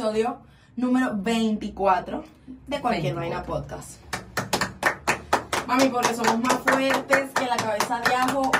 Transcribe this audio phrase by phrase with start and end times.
[0.00, 0.38] episodio
[0.76, 2.24] número 24
[2.66, 3.20] de Cualquier 24.
[3.20, 4.00] Vaina Podcast.
[5.66, 8.50] Mami, porque somos más fuertes que la cabeza de ajo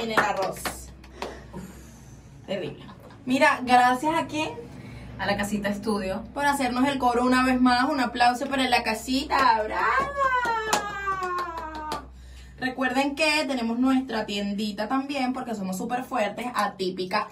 [0.00, 0.56] en el arroz.
[2.46, 2.86] Terrible.
[3.26, 4.48] Mira, gracias a quién
[5.18, 6.24] A la casita estudio.
[6.32, 7.84] por hacernos el coro una vez más.
[7.90, 9.62] Un aplauso para la casita.
[9.64, 9.84] ¡Brava!
[12.58, 16.46] Recuerden que tenemos nuestra tiendita también porque somos súper fuertes.
[16.54, 17.28] Atípica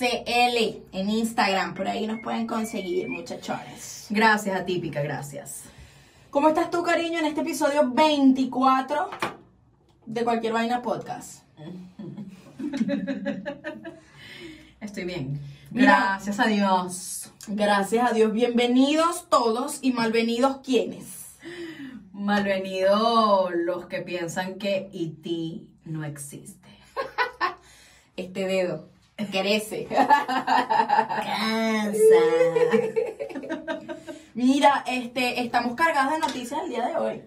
[0.00, 1.74] CL en Instagram.
[1.74, 4.06] Por ahí nos pueden conseguir, muchachones.
[4.08, 5.64] Gracias, atípica, gracias.
[6.30, 9.10] ¿Cómo estás tú, cariño, en este episodio 24
[10.06, 11.42] de Cualquier Vaina Podcast?
[14.80, 15.38] Estoy bien.
[15.70, 17.30] Gracias a Dios.
[17.48, 18.32] Gracias a Dios.
[18.32, 21.36] Bienvenidos todos y malvenidos quienes.
[22.14, 25.66] Malvenido los que piensan que E.T.
[25.84, 26.70] no existe.
[28.16, 28.88] Este dedo
[29.28, 29.88] crece.
[34.34, 37.22] Mira, este, estamos cargadas de noticias el día de hoy.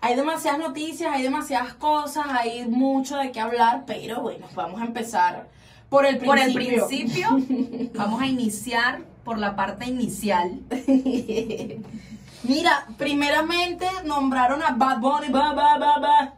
[0.00, 4.84] Hay demasiadas noticias, hay demasiadas cosas, hay mucho de qué hablar, pero bueno, vamos a
[4.84, 5.48] empezar
[5.88, 7.28] por el Por el principio.
[7.36, 10.60] principio, vamos a iniciar por la parte inicial.
[12.44, 16.34] Mira, primeramente nombraron a Bad Bunny ba, ba, ba, ba,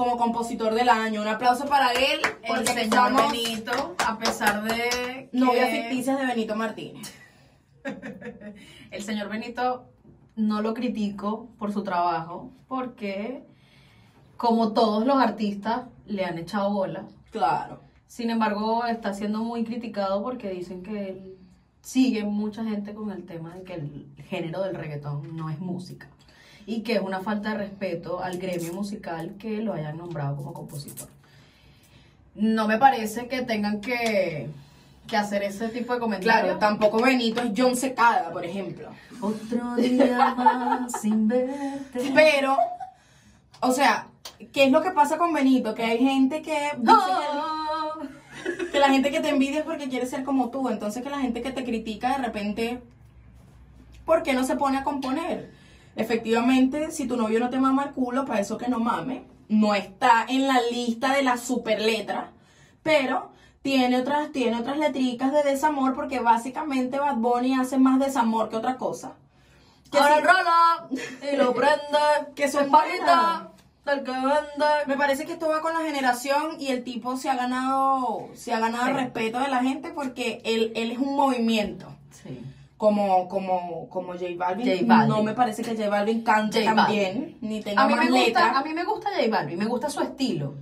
[0.00, 1.20] como compositor del año.
[1.20, 6.18] Un aplauso para él, El porque señor somos Benito, a pesar de que novias ficticias
[6.18, 7.14] de Benito Martínez.
[8.90, 9.90] el señor Benito
[10.36, 13.44] no lo critico por su trabajo, porque
[14.38, 17.04] como todos los artistas le han echado bola.
[17.30, 17.82] Claro.
[18.06, 21.36] Sin embargo, está siendo muy criticado porque dicen que él
[21.82, 26.08] sigue mucha gente con el tema de que el género del reggaetón no es música
[26.66, 30.52] y que es una falta de respeto al gremio musical que lo hayan nombrado como
[30.52, 31.08] compositor.
[32.34, 34.48] No me parece que tengan que,
[35.06, 36.42] que hacer ese tipo de comentarios.
[36.42, 38.88] Claro, tampoco Benito es John Secada, por ejemplo.
[39.20, 42.12] Otro día más sin verte.
[42.14, 42.56] Pero,
[43.60, 44.06] o sea,
[44.52, 45.74] ¿qué es lo que pasa con Benito?
[45.74, 47.98] Que hay gente que dice Oh.
[48.44, 50.68] que, que la gente que te envidia es porque quiere ser como tú.
[50.68, 52.80] Entonces que la gente que te critica de repente,
[54.04, 55.50] ¿por qué no se pone a componer?
[56.00, 59.24] Efectivamente, si tu novio no te mama el culo, para eso que no mame.
[59.48, 62.30] No está en la lista de las super letras,
[62.82, 68.48] pero tiene otras, tiene otras letricas de desamor porque básicamente Bad Bunny hace más desamor
[68.48, 69.12] que otra cosa.
[69.92, 70.88] Que Ahora el rola
[71.32, 71.98] y lo prende,
[72.34, 72.70] Que son
[73.84, 74.86] del que vende.
[74.86, 78.54] Me parece que esto va con la generación y el tipo se ha ganado, se
[78.54, 81.86] ha ganado el respeto de la gente porque él, él es un movimiento.
[82.10, 82.40] Sí.
[82.80, 84.66] Como, como, como J Balvin.
[84.66, 85.08] J Balvin.
[85.08, 88.10] No me parece que J Balvin cante J también, ni tenga A mí, más me
[88.10, 88.58] gusta, letra.
[88.58, 90.54] a mí me gusta J Balvin, me gusta su estilo.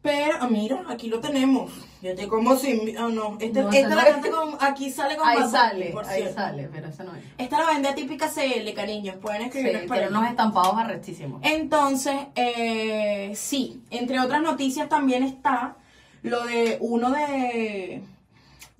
[0.00, 1.70] Pero, ah, mira, aquí lo tenemos.
[2.00, 2.96] Yo te como sin...
[2.96, 3.36] Oh, no.
[3.38, 4.56] Este, No, esta la no canta con...
[4.60, 6.34] Aquí sale con Ahí Bad sale, por ahí cierto.
[6.36, 7.22] sale, pero ese no es.
[7.36, 9.16] Esta la vende a típica CL, cariños.
[9.16, 10.06] Pueden Sí, por tiene ahí.
[10.08, 11.42] unos estampados arrechísimos.
[11.44, 15.76] Entonces, eh, sí, entre otras noticias también está
[16.22, 18.02] lo de uno de,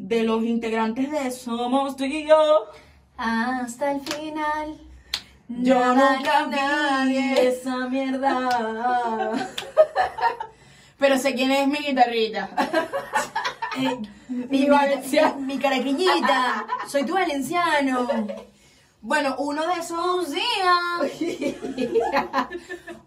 [0.01, 2.67] de los integrantes de Somos tú y yo.
[3.19, 4.81] Hasta el final.
[5.49, 7.49] Yo nada nunca vi nadie.
[7.49, 9.49] esa mierda.
[10.99, 12.49] Pero sé quién es mi guitarrita.
[13.79, 15.37] Eh, Mi valenciano.
[15.41, 16.67] mi caraquiñita.
[16.89, 18.09] Soy tu valenciano.
[19.03, 20.29] Bueno, uno de esos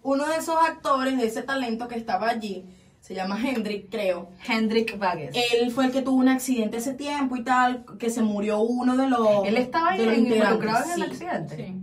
[0.04, 2.66] uno de esos actores de ese talento que estaba allí,
[3.03, 4.30] se llama Hendrik, creo.
[4.47, 5.36] Hendrik Vages.
[5.53, 8.96] Él fue el que tuvo un accidente ese tiempo y tal, que se murió uno
[8.96, 9.46] de los.
[9.46, 11.25] Él estaba en- involucrado en el sí.
[11.25, 11.75] accidente.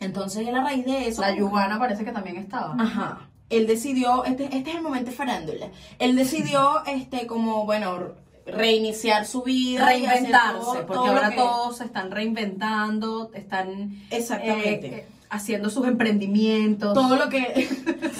[0.00, 1.20] Entonces él a raíz de eso.
[1.20, 2.74] La Yugana parece que también estaba.
[2.78, 3.28] Ajá.
[3.50, 5.66] Él decidió, este, este es el momento de farándula.
[5.98, 8.14] Él decidió, este, como, bueno,
[8.46, 9.84] reiniciar su vida.
[9.86, 14.86] Reinventarse, todo- porque todo ahora que- todos se están reinventando, están Exactamente.
[14.86, 16.92] eh, eh, haciendo sus emprendimientos.
[16.92, 17.66] todo lo que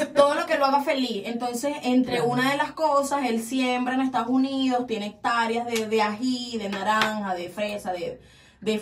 [0.16, 1.22] todo lo que lo haga feliz.
[1.26, 2.30] Entonces, entre Claro.
[2.30, 6.68] una de las cosas, él siembra en Estados Unidos, tiene hectáreas de, de ají, de
[6.70, 8.18] naranja, de fresa, de
[8.62, 8.80] de,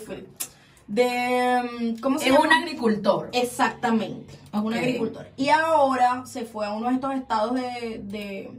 [0.87, 1.63] de
[1.97, 2.45] mm, ¿cómo se es llama?
[2.47, 3.31] un agricultor.
[3.33, 5.27] Exactamente, es un agricultor.
[5.37, 8.51] Y ahora se fue a uno de estos estados de, de,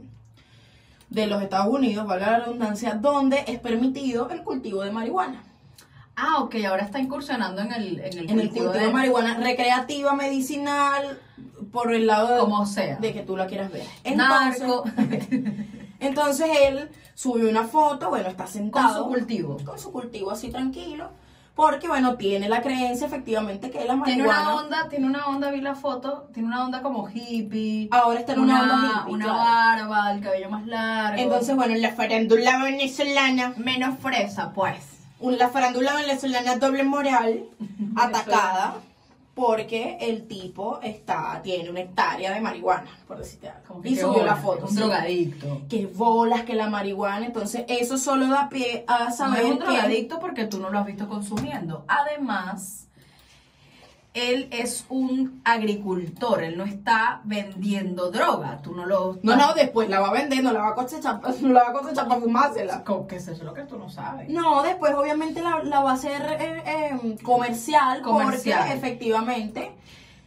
[1.08, 5.44] de los Estados Unidos, valga la redundancia, donde es permitido el cultivo de marihuana.
[6.16, 10.12] Ah, ok, ahora está incursionando en el, en el En el cultivo de marihuana recreativa,
[10.14, 11.18] medicinal,
[11.72, 12.96] por el lado de, Como sea.
[12.96, 13.86] de que tú la quieras ver.
[14.14, 14.84] Narco.
[16.00, 19.56] entonces él subió una foto, bueno, está Con sentado su cultivo.
[19.64, 21.10] con su cultivo así tranquilo,
[21.54, 25.50] porque bueno, tiene la creencia efectivamente que la Tiene marihuana una onda, tiene una onda,
[25.50, 27.88] vi la foto, tiene una onda como hippie.
[27.90, 29.88] ahora está en una, onda hippie, una claro.
[29.88, 31.20] barba, el cabello más largo.
[31.22, 34.91] Entonces, bueno, la farándula venezolana, menos fresa, pues.
[35.30, 37.44] La farándula venezolana doble moral,
[37.96, 38.76] atacada
[39.34, 43.80] porque el tipo está, tiene una hectárea de marihuana, por decirte algo.
[43.82, 44.62] Y subió la bolas, foto.
[44.66, 44.76] Un sí.
[44.76, 45.62] drogadicto.
[45.70, 47.24] Que bolas, que la marihuana.
[47.24, 50.68] Entonces, eso solo da pie a No saber es un que- drogadicto porque tú no
[50.68, 51.82] lo has visto consumiendo.
[51.88, 52.88] Además,
[54.14, 58.60] él es un agricultor, él no está vendiendo droga.
[58.62, 59.18] Tú no lo.
[59.22, 61.70] No, no, después la va a vender, no la va a cosechar, no la va
[61.70, 62.84] a cosechar para fumársela.
[62.84, 64.28] Como que eso es lo que tú no sabes.
[64.28, 68.60] No, después obviamente la, la va a hacer eh, eh, comercial, Comercial.
[68.60, 69.72] porque efectivamente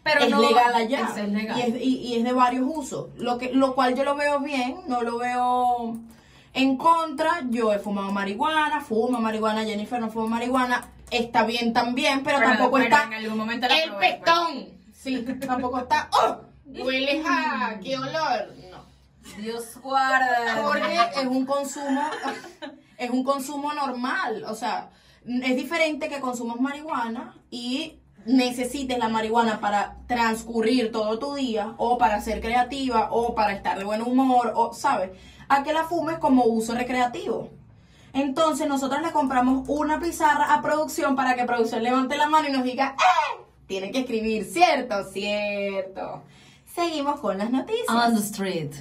[0.03, 1.09] Pero es no, legal allá.
[1.11, 1.57] Es, es legal.
[1.57, 3.09] Y, es, y- y es de varios usos.
[3.17, 5.95] Lo, que, lo cual yo lo veo bien, no lo veo
[6.53, 7.41] en contra.
[7.51, 10.89] Yo he fumado marihuana, fumo marihuana, Jennifer no fuma marihuana.
[11.11, 14.15] Está bien también, pero, tampoco pero está en algún momento la el probé, pues.
[14.15, 14.69] petón.
[14.93, 16.37] Sí, tampoco está, ¡oh!
[16.65, 18.53] Huele a, qué olor.
[18.71, 19.41] No.
[19.41, 20.61] Dios guarda.
[20.63, 22.01] Porque es un consumo,
[22.97, 24.43] es un consumo normal.
[24.47, 24.89] O sea,
[25.25, 31.97] es diferente que consumas marihuana y necesites la marihuana para transcurrir todo tu día, o
[31.97, 35.11] para ser creativa, o para estar de buen humor, o, ¿sabes?
[35.47, 37.51] A que la fumes como uso recreativo.
[38.15, 42.51] Entonces nosotros le compramos una pizarra a producción para que producción levante la mano y
[42.51, 43.41] nos diga, ¡eh!
[43.67, 45.03] Tiene que escribir, ¿cierto?
[45.11, 46.23] Cierto.
[46.73, 47.89] Seguimos con las noticias.
[47.89, 48.71] On the street.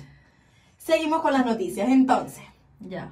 [0.79, 2.45] Seguimos con las noticias, entonces.
[2.81, 3.11] Ya.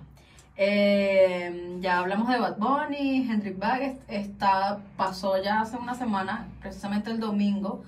[0.57, 7.11] Eh, ya hablamos de Bad Bunny, Hendrik Bag está, pasó ya hace una semana, precisamente
[7.11, 7.83] el domingo,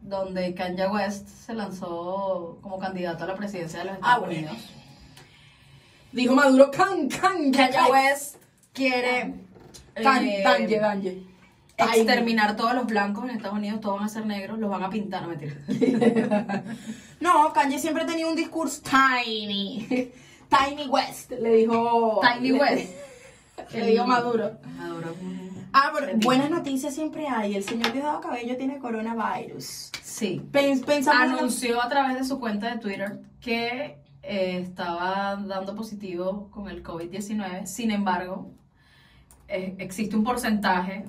[0.00, 4.40] donde Kanye West se lanzó como candidato a la presidencia de los Estados Ah, bueno.
[4.50, 4.56] Unidos.
[6.12, 8.36] Dijo Maduro, can, can, Kanye West
[8.72, 9.34] quiere
[9.94, 11.22] Can, eh, danje, danje.
[11.76, 14.90] exterminar todos los blancos en Estados Unidos, todos van a ser negros, los van a
[14.90, 15.54] pintar, no mentira.
[17.20, 19.86] No, Kanye siempre tenía un discurso tiny.
[20.48, 22.20] Tiny West, le dijo.
[22.22, 22.90] Tiny West.
[23.74, 24.52] Le dijo Maduro.
[24.76, 25.14] Maduro.
[25.72, 27.56] Ah, pero buenas noticias siempre hay.
[27.56, 29.90] El señor Diosdado Cabello tiene coronavirus.
[30.00, 30.40] Sí.
[30.52, 31.38] Pens- Pensamos.
[31.40, 33.98] anunció a través de su cuenta de Twitter que
[34.28, 37.64] eh, estaba dando positivo con el COVID-19.
[37.64, 38.50] Sin embargo,
[39.48, 41.04] eh, existe un porcentaje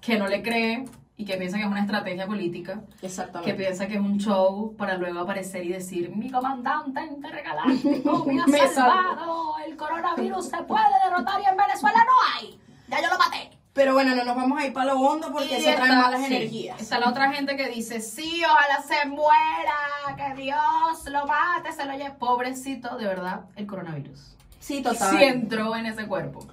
[0.00, 0.84] que no le cree
[1.16, 3.54] y que piensa que es una estrategia política, que Exactamente.
[3.54, 8.68] piensa que es un show para luego aparecer y decir, mi comandante intergaláctico me ha
[8.68, 12.58] salvado, el coronavirus se puede derrotar y en Venezuela no hay.
[12.86, 13.50] Ya yo lo maté.
[13.74, 16.26] Pero bueno, no nos vamos a ir para lo hondo porque se traen malas sí,
[16.34, 16.80] energías.
[16.80, 19.74] Está la otra gente que dice, sí, ojalá se muera,
[20.16, 22.12] que Dios lo mate, se lo lleve.
[22.12, 24.36] Pobrecito, de verdad, el coronavirus.
[24.60, 25.10] Sí, total.
[25.18, 26.46] Sí entró en ese cuerpo.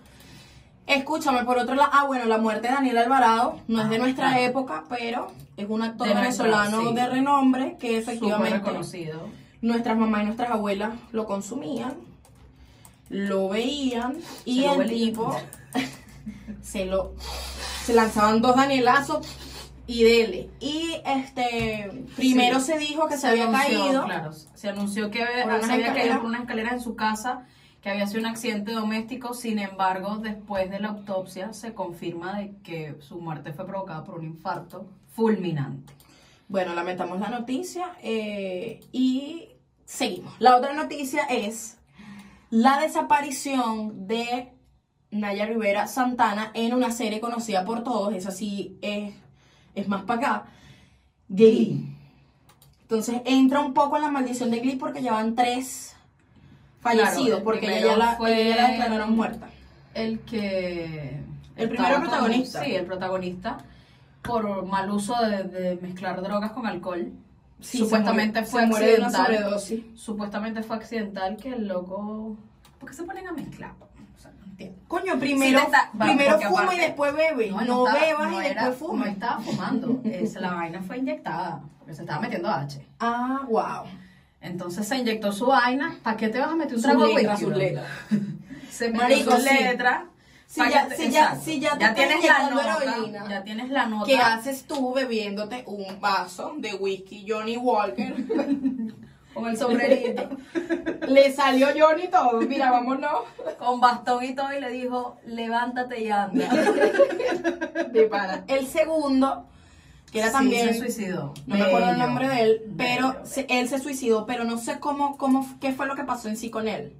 [0.87, 3.99] Escúchame, por otro lado, ah, bueno, la muerte de Daniel Alvarado no es de Ah,
[3.99, 4.43] nuestra claro.
[4.43, 6.95] época, pero es un actor De nuestra, venezolano sí.
[6.95, 9.27] de renombre que efectivamente reconocido.
[9.61, 11.93] nuestras mamás y nuestras abuelas lo consumían,
[13.09, 15.37] lo veían y el tipo
[16.61, 17.13] se lo
[17.85, 19.27] se lanzaban dos Danielazos
[19.87, 20.49] y dele.
[20.59, 22.67] Y este primero Sí.
[22.67, 24.03] se dijo que se, había anunció, caído.
[24.05, 26.17] Claro, se anunció que se unas había caído escaleras.
[26.19, 27.45] por una escalera en su casa,
[27.81, 29.33] que había sido un accidente doméstico.
[29.33, 34.19] Sin embargo, después de la autopsia se confirma de que su muerte fue provocada por
[34.19, 35.93] un infarto fulminante.
[36.47, 39.49] Bueno, lamentamos la noticia eh, y
[39.85, 40.33] seguimos.
[40.39, 41.77] La otra noticia es
[42.49, 44.51] la desaparición de
[45.11, 49.13] Naya Rivera Santana en una serie conocida por todos, esa sí es,
[49.75, 50.45] es más para acá,
[51.27, 51.85] Glee.
[52.83, 55.95] Entonces entra un poco en la maldición de Glee porque ya van tres
[56.81, 59.49] fallecidos, Claro, porque ella la, fue- ella la declararon muerta.
[59.93, 61.19] El que.
[61.57, 62.63] El primero con- protagonista.
[62.63, 63.57] sí, el protagonista.
[64.21, 67.11] Por mal uso de, de mezclar drogas con alcohol.
[67.59, 69.59] Sí, Supuestamente fue accidental.
[69.95, 72.35] Supuestamente fue accidental que el loco.
[72.79, 73.73] ¿Por qué se ponen a mezclar?
[74.61, 74.81] Entiendo.
[74.87, 77.51] Coño, primero, Sí, está- primero fuma aparte- y después bebe.
[77.51, 79.05] No, bebas no y era- después fuma.
[79.05, 80.01] No estaba fumando.
[80.05, 81.61] Es, la vaina fue inyectada.
[81.79, 82.85] Porque se estaba metiendo H.
[82.99, 83.85] Ah, wow.
[84.41, 85.95] Entonces se inyectó su vaina.
[86.03, 87.85] ¿Para qué te vas a meter un trago de su letra.
[88.71, 90.05] Se metió Marico, su letra.
[90.47, 92.77] Si ya- te- si ya- si ya te ya tienes la nota.
[92.83, 93.29] heroína.
[93.29, 94.05] Ya tienes la nota.
[94.05, 98.15] ¿Qué haces tú bebiéndote un vaso de whisky Johnny Walker
[99.33, 100.29] Con el sombrerito.
[101.07, 102.41] Le salió Johnny todo.
[102.41, 103.11] Mira, vámonos.
[103.57, 106.47] con bastón y todo y le dijo, levántate y anda.
[107.91, 108.43] De pana.
[108.47, 109.47] El segundo,
[110.11, 110.67] que era Sí, también.
[110.73, 111.33] se suicidó.
[111.47, 114.57] No me acuerdo el nombre de él, pero Bello, se- él se suicidó, pero no
[114.57, 116.93] sé cómo, cómo, qué fue lo que pasó en sí con él.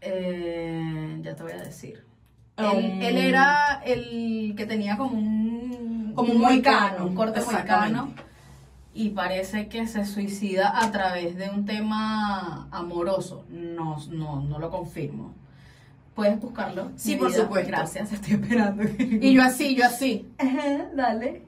[0.00, 2.04] Eh, ya te voy a decir.
[2.56, 8.22] Él, Um, él era el que tenía como un, Como un mohicano, un corte exactamente.
[8.96, 13.44] Y parece que se suicida a través de un tema amoroso.
[13.50, 15.34] No, no, no lo confirmo.
[16.14, 16.92] ¿Puedes buscarlo?
[16.94, 17.42] Sí, por vida?
[17.42, 17.68] supuesto.
[17.68, 18.84] Gracias, estoy esperando.
[18.98, 20.28] Y yo así, yo así.
[20.94, 21.42] Dale.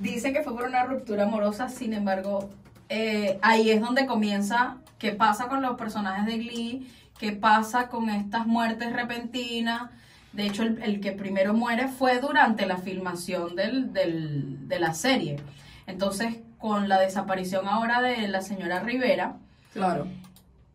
[0.00, 2.50] Dice que fue por una ruptura amorosa, sin embargo,
[2.90, 8.10] eh, ahí es donde comienza qué pasa con los personajes de Glee, qué pasa con
[8.10, 9.90] estas muertes repentinas.
[10.34, 14.92] De hecho, el, el que primero muere fue durante la filmación del, del- de la
[14.92, 15.36] serie.
[15.86, 19.34] Entonces, con la desaparición ahora de la señora Rivera,
[19.72, 20.06] Claro.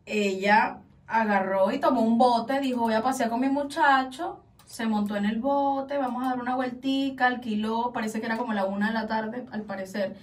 [0.06, 5.16] ella agarró y tomó un bote, dijo voy a pasear con mi muchacho, se montó
[5.16, 8.88] en el bote, vamos a dar una vueltica, alquiló, parece que era como la una
[8.88, 10.16] de la tarde, al parecer.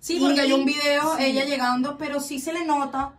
[0.00, 1.24] Sí, Y- porque hay un video, sí.
[1.24, 3.12] ella llegando, pero sí se le nota.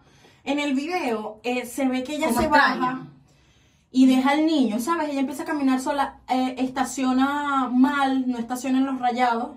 [0.43, 2.79] En el video eh, se ve que ella Como se extraña.
[2.79, 3.01] baja
[3.91, 5.09] y deja al niño, ¿sabes?
[5.09, 9.51] Ella empieza a caminar sola, eh, estaciona mal, no estaciona en los rayados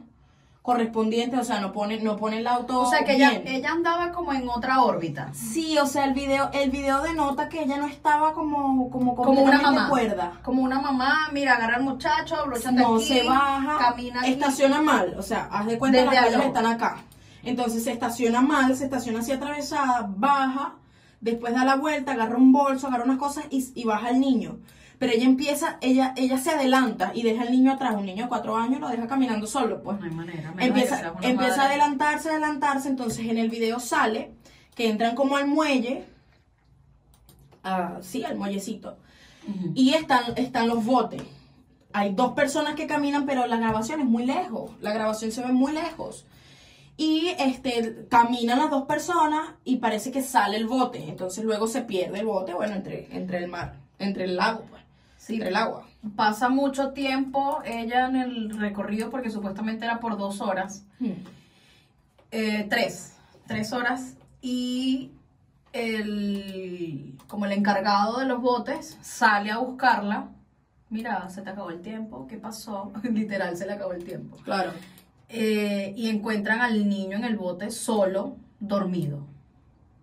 [0.68, 2.82] correspondientes, o sea, no pone, no pone el auto.
[2.82, 3.42] O sea que ella, bien.
[3.46, 5.32] ella andaba como en otra órbita.
[5.32, 9.40] Sí, o sea, el video, el video denota que ella no estaba como, como, Como
[9.40, 9.88] una mamá.
[9.88, 10.32] cuerda.
[10.42, 12.36] Como una mamá, mira, agarra al muchacho,
[12.70, 14.32] no aquí, se baja, camina aquí.
[14.32, 16.98] estaciona mal, o sea, haz de cuenta Desde las calles están acá.
[17.44, 20.74] Entonces se estaciona mal, se estaciona así atravesada, baja,
[21.22, 24.58] después da la vuelta, agarra un bolso, agarra unas cosas y, y baja el niño.
[24.98, 28.28] Pero ella empieza, ella, ella se adelanta y deja al niño atrás, un niño de
[28.28, 29.98] cuatro años lo deja caminando solo, pues.
[29.98, 30.54] No hay manera.
[30.58, 34.32] Empieza, empieza a adelantarse, adelantarse, entonces en el video sale
[34.74, 36.04] que entran como al muelle,
[37.62, 38.96] ah, sí, al muellecito,
[39.74, 41.22] y están, están los botes.
[41.92, 44.72] Hay dos personas que caminan, pero la grabación es muy lejos.
[44.80, 46.26] La grabación se ve muy lejos.
[46.98, 51.08] Y este caminan las dos personas y parece que sale el bote.
[51.08, 54.82] Entonces luego se pierde el bote, bueno, entre, entre el mar, entre el lago, pues.
[55.28, 55.86] Sí, Entre el agua.
[56.16, 60.84] pasa mucho tiempo ella en el recorrido porque supuestamente era por dos horas.
[62.30, 63.14] Eh, tres,
[63.46, 65.10] tres horas y
[65.74, 70.28] el, como el encargado de los botes sale a buscarla.
[70.90, 72.92] Mira, se te acabó el tiempo, ¿qué pasó?
[73.02, 74.36] Literal, se le acabó el tiempo.
[74.38, 74.72] Claro.
[75.28, 79.26] Eh, y encuentran al niño en el bote solo, dormido.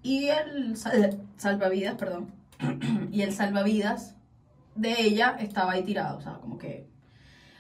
[0.04, 2.28] Y el sal- salvavidas, perdón,
[3.12, 4.15] y el salvavidas
[4.76, 6.88] de ella estaba ahí tirado, o sea, como que...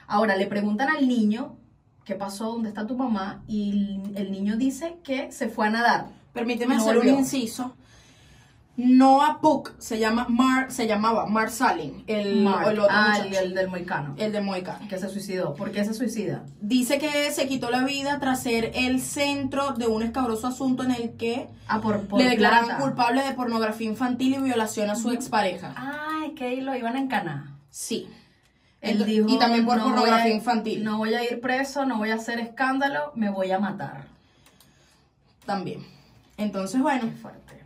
[0.07, 1.57] Ahora le preguntan al niño
[2.03, 6.05] qué pasó, dónde está tu mamá, y el, niño dice que se fue a nadar.
[6.33, 7.13] Permíteme No hacer volvió.
[7.13, 7.75] un inciso.
[8.77, 13.39] Noah Puck se llama Mar, se llamaba Mar Salin, el, Mark, el otro ah, muchacho,
[13.39, 14.85] el del moicano, el de Moicano.
[14.89, 15.53] que se suicidó.
[15.53, 16.43] ¿Por qué se suicida?
[16.59, 20.91] Dice que se quitó la vida tras ser el centro de un escabroso asunto en
[20.91, 22.83] el que Ah, por, por le declararon plata.
[22.83, 25.73] culpable de pornografía infantil y violación a su expareja.
[25.77, 27.43] Ah, es que lo iban a encanar.
[27.69, 28.09] Sí.
[28.81, 30.83] Él dijo, y también por "No voy pornografía a- infantil.
[30.83, 34.05] No voy a ir preso, no voy a hacer escándalo, me voy a matar.
[35.45, 35.85] También.
[36.37, 37.64] Entonces, bueno, Qué fuerte.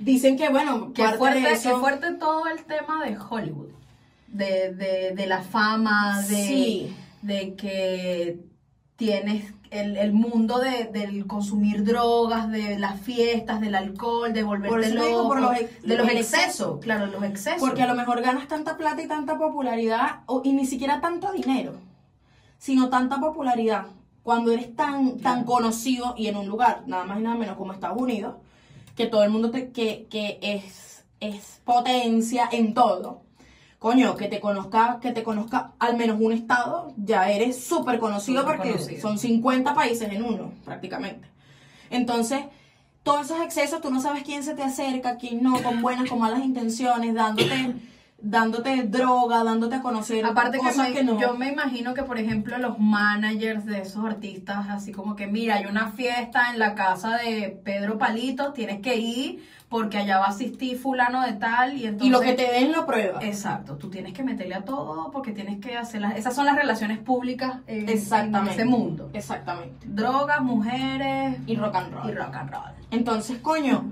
[0.00, 1.70] Dicen que, bueno, Qué parte fuerte, eso...
[1.70, 3.68] qué fuerte todo el tema de Hollywood.
[4.28, 6.96] De, de, de la fama, de, Sí.
[7.22, 8.38] de que
[8.96, 14.68] tienes el, el mundo de, del consumir drogas, de las fiestas, del alcohol, de volverte
[14.68, 16.80] Por eso te loco, digo, por los ex- de los excesos, exceso.
[16.80, 17.60] claro, los excesos.
[17.60, 21.32] Porque a lo mejor ganas tanta plata y tanta popularidad, o- y ni siquiera tanto
[21.32, 21.72] dinero,
[22.58, 23.86] sino tanta popularidad.
[24.22, 27.72] Cuando eres tan, tan conocido y en un lugar, nada más y nada menos como
[27.72, 28.34] Estados Unidos,
[29.00, 33.22] que todo el mundo te, que, que es, es potencia en todo.
[33.78, 38.42] Coño, que te conozca, que te conozca al menos un estado, ya eres súper conocido
[38.42, 39.00] Súper porque conocido.
[39.00, 41.26] son 50 países en uno, prácticamente.
[41.88, 42.40] Entonces,
[43.02, 46.18] todos esos excesos, tú no sabes quién se te acerca, quién no, con buenas, con
[46.18, 47.76] malas intenciones, dándote,
[48.22, 51.18] dándote droga, dándote a conocer Aparte que, cosas me- que no.
[51.20, 55.56] yo me imagino que, por ejemplo, los managers de esos artistas, así como que, mira,
[55.56, 60.26] hay una fiesta en la casa de Pedro Palito, tienes que ir porque allá va
[60.26, 62.08] a asistir fulano de tal y entonces...
[62.08, 63.22] y lo que te den lo pruebas.
[63.22, 66.16] Exacto, tú tienes que meterle a todo porque tienes que hacer las...
[66.16, 68.54] Esas son las relaciones públicas en, en Exactamente.
[68.54, 69.10] ese mundo.
[69.12, 69.86] Exactamente.
[69.88, 72.10] Drogas, mujeres Y rock and roll.
[72.10, 72.72] y rock and roll.
[72.90, 73.84] Entonces, coño,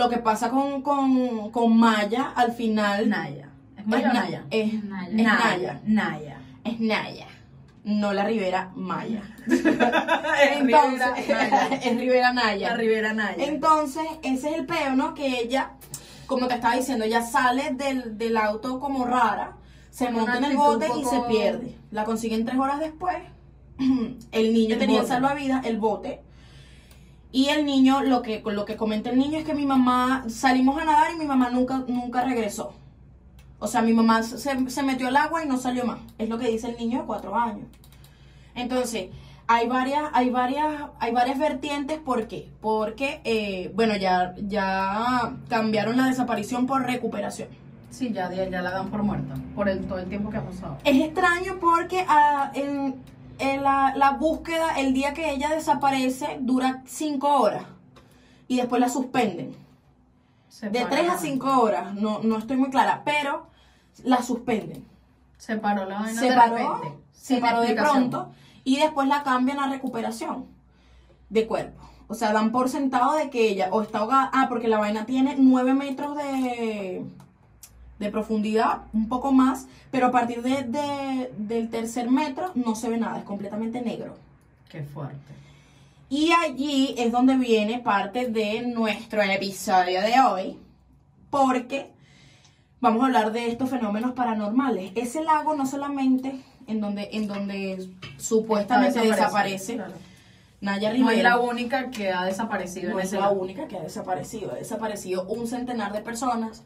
[0.00, 3.48] lo que pasa con, con, con Maya al final Naya.
[3.76, 4.44] ¿Es Maya o Na- Naya?
[4.50, 5.08] Es Naya.
[5.08, 5.80] es Naya.
[5.84, 6.36] Naya.
[6.64, 7.26] Es Naya.
[7.84, 9.22] No la Rivera Maya.
[9.46, 11.08] Es Entonces,
[11.84, 12.70] es Rivera Naya.
[12.70, 13.44] La Rivera Naya.
[13.44, 15.14] Entonces, ese es el peo, ¿no?
[15.14, 15.72] Que ella,
[16.26, 19.56] como te estaba diciendo, ella sale del, del auto como rara,
[19.90, 21.76] se monta en el bote y se pierde.
[21.90, 23.16] La consiguen tres horas después.
[24.32, 25.08] El niño El tenía bote.
[25.08, 26.20] salvavidas, el bote.
[27.32, 30.80] Y el niño, lo que, lo que comenta el niño es que mi mamá, salimos
[30.80, 32.72] a nadar y mi mamá nunca, nunca regresó.
[33.58, 35.98] O sea, mi mamá se, se metió al agua y no salió más.
[36.18, 37.66] Es lo que dice el niño de cuatro años.
[38.54, 39.10] Entonces,
[39.46, 41.98] hay varias, hay varias, hay varias vertientes.
[41.98, 42.48] ¿Por qué?
[42.60, 47.48] Porque, eh, bueno, ya, ya cambiaron la desaparición por recuperación.
[47.90, 50.78] Sí, ya, ya, la dan por muerta, por el, todo el tiempo que ha pasado.
[50.84, 52.94] Es extraño porque ah, en,
[53.40, 57.64] en la, la búsqueda, el día que ella desaparece, dura cinco horas.
[58.48, 59.54] Y después la suspenden.
[60.62, 63.46] De paró 3 a la- 5 horas, no, no estoy muy clara, pero
[64.04, 64.84] la suspenden.
[65.38, 66.98] Se paró la vaina Se de paró, repente.
[67.12, 68.30] se paró de pronto
[68.64, 70.46] y después la cambian a recuperación
[71.30, 71.80] de cuerpo.
[72.08, 74.30] O sea, dan por sentado de que ella o está ahogada.
[74.34, 77.06] Ah, porque la vaina tiene 9 metros de,
[78.00, 82.88] de profundidad, un poco más, pero a partir de, de- del tercer metro no se
[82.88, 84.16] ve nada, es completamente negro.
[84.68, 85.18] Qué fuerte.
[86.08, 90.58] Y allí es donde viene parte de nuestro episodio de hoy,
[91.30, 91.90] porque
[92.80, 94.90] vamos a hablar de estos fenómenos paranormales.
[94.96, 97.88] Ese lago no solamente en donde, en donde
[98.18, 99.92] supuestamente desaparece claro.
[100.62, 101.30] Naya No es Rivera.
[101.30, 103.40] la única que ha desaparecido no en es ese la lago.
[103.40, 104.52] única que ha desaparecido.
[104.52, 106.64] Ha desaparecido un centenar de personas,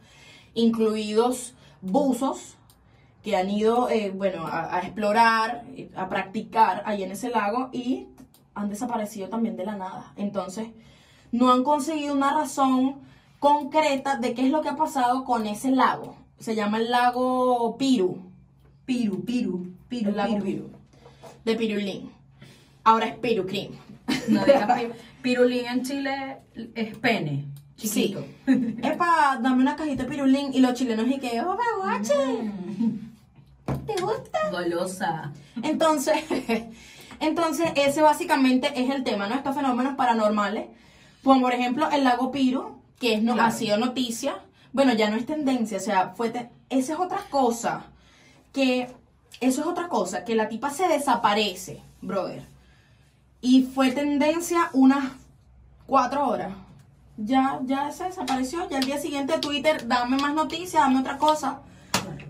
[0.54, 2.56] incluidos buzos
[3.22, 7.70] que han ido, eh, bueno, a, a explorar, eh, a practicar ahí en ese lago
[7.72, 8.08] y
[8.54, 10.12] han desaparecido también de la nada.
[10.16, 10.68] Entonces,
[11.32, 13.00] no han conseguido una razón
[13.38, 16.16] concreta de qué es lo que ha pasado con ese lago.
[16.38, 18.18] Se llama el lago Piru.
[18.84, 20.44] Piru, piru, piru, el lago piru.
[20.44, 20.70] Piru.
[21.44, 22.10] De Pirulín.
[22.84, 23.72] Ahora es Pirucrim.
[24.28, 24.42] No
[25.22, 26.38] pirulín en Chile
[26.74, 27.46] es pene.
[27.90, 28.24] Chiquito.
[28.82, 30.52] Epa, dame una cajita de pirulín.
[30.52, 32.14] Y los chilenos y que, oh, guache,
[33.86, 34.50] ¿te gusta?
[34.50, 35.32] Golosa.
[35.62, 36.16] Entonces,
[37.20, 39.34] entonces, ese básicamente es el tema, ¿no?
[39.34, 40.66] Estos fenómenos paranormales.
[41.22, 43.48] Como por ejemplo el lago Piru, que es, no, Claro.
[43.48, 44.36] ha sido noticia.
[44.72, 47.84] Bueno, ya no es tendencia, o sea, fue te- esa es otra cosa.
[48.52, 48.88] Que
[49.40, 52.44] eso es otra cosa, que la tipa se desaparece, brother.
[53.40, 55.12] Y fue tendencia unas
[55.86, 56.52] cuatro horas.
[57.16, 58.68] Ya, ya se desapareció.
[58.68, 61.60] Ya al día siguiente Twitter, dame más noticias, dame otra cosa.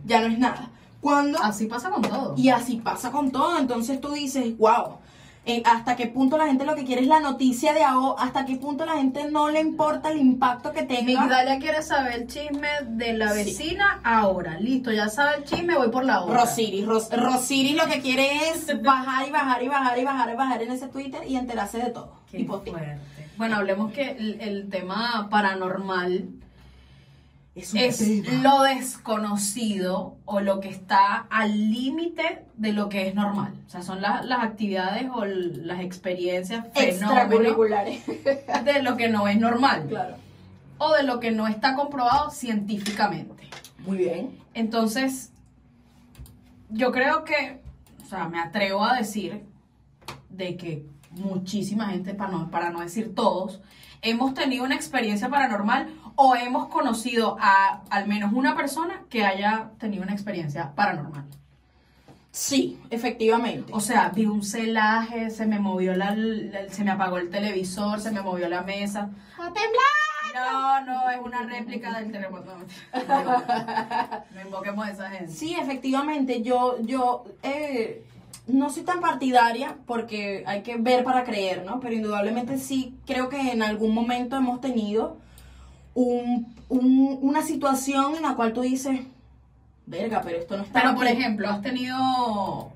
[0.05, 0.69] Ya no es nada.
[1.01, 2.35] Cuando Así pasa con todo.
[2.37, 3.59] y así pasa con todo.
[3.59, 4.99] Entonces tú dices, wow,
[5.47, 8.47] eh, hasta qué punto la gente lo que quiere es la noticia de ahora, hasta
[8.47, 11.23] qué punto la gente no le importa el impacto que tenga.
[11.23, 13.45] Migdalia quiere saber el chisme de la Sí.
[13.45, 14.59] vecina ahora.
[14.61, 16.41] Listo, ya sabe el chisme, voy por la otra.
[16.41, 20.37] Rosiris, Ros- Rosiris lo que quiere es bajar y bajar y bajar y bajar y
[20.37, 22.13] bajar en ese Twitter y enterarse de todo.
[22.31, 22.77] Qué Y postear.
[22.77, 23.24] fuerte.
[23.37, 26.29] Bueno, hablemos que el, el tema paranormal
[27.55, 28.43] Es un es tema.
[28.43, 33.55] lo desconocido o lo que está al límite de lo que es normal.
[33.67, 38.05] O sea, son la- las actividades o las experiencias, extracurriculares.
[38.07, 40.17] de lo que no es normal claro.
[40.79, 43.49] o de lo que no está comprobado científicamente.
[43.79, 44.39] Muy bien.
[44.55, 45.31] Entonces,
[46.71, 47.61] yo creo que,
[48.03, 49.43] o sea, me atrevo a decir
[50.31, 53.61] de que muchísima gente, para no, para no decir todos,
[54.03, 59.71] hemos tenido una experiencia paranormal o hemos conocido a al menos una persona que haya
[59.79, 61.25] tenido una experiencia paranormal.
[62.31, 63.73] Sí, efectivamente.
[63.73, 68.01] O sea, vi un celaje, se me movió la, la- se me apagó el televisor,
[68.01, 69.11] se me movió la mesa.
[69.39, 70.35] ¡A temblar!
[70.35, 72.57] No, no, es una réplica del terremoto.
[73.09, 73.25] No,
[74.35, 75.31] no invoquemos a esa gente.
[75.33, 78.05] Sí, efectivamente, yo, yo eh,
[78.47, 81.81] no soy tan partidaria porque hay que ver para creer, ¿no?
[81.81, 85.17] Pero indudablemente sí creo que en algún momento hemos tenido
[85.95, 89.01] un, un- una situación en la cual tú dices,
[89.87, 91.17] verga, pero esto no está Pero, por aquí".
[91.19, 92.73] ejemplo, has tenido,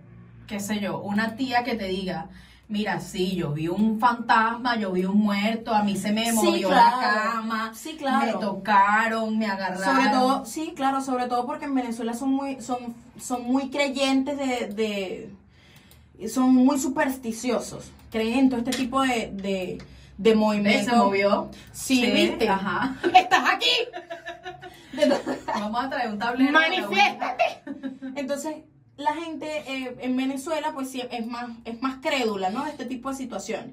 [0.47, 2.27] qué sé yo, una tía que te diga,
[2.69, 6.33] mira, sí, yo vi un fantasma, yo vi un muerto, a mí se me Sí,
[6.37, 6.97] movió claro.
[6.97, 8.27] la cama, Sí, claro.
[8.27, 9.85] me tocaron, me agarraron.
[9.97, 14.37] Sobre todo, sí, claro, sobre todo porque en Venezuela son muy, son, son muy creyentes
[14.39, 15.35] de, de-
[16.27, 19.79] son muy supersticiosos, creen en todo este tipo de, de,
[20.17, 20.87] de movimientos.
[20.87, 21.51] Se movió.
[21.73, 22.49] Sí, ¿viste?
[22.49, 22.97] Ajá.
[23.15, 23.71] ¡Estás aquí!
[25.47, 26.53] Vamos a traer un tablero.
[26.53, 27.45] ¡Manifiéstate!
[28.17, 28.57] Entonces,
[28.97, 32.65] la gente eh, en Venezuela, pues sí, es más, es más crédula, ¿no?
[32.65, 33.71] De este tipo de situaciones.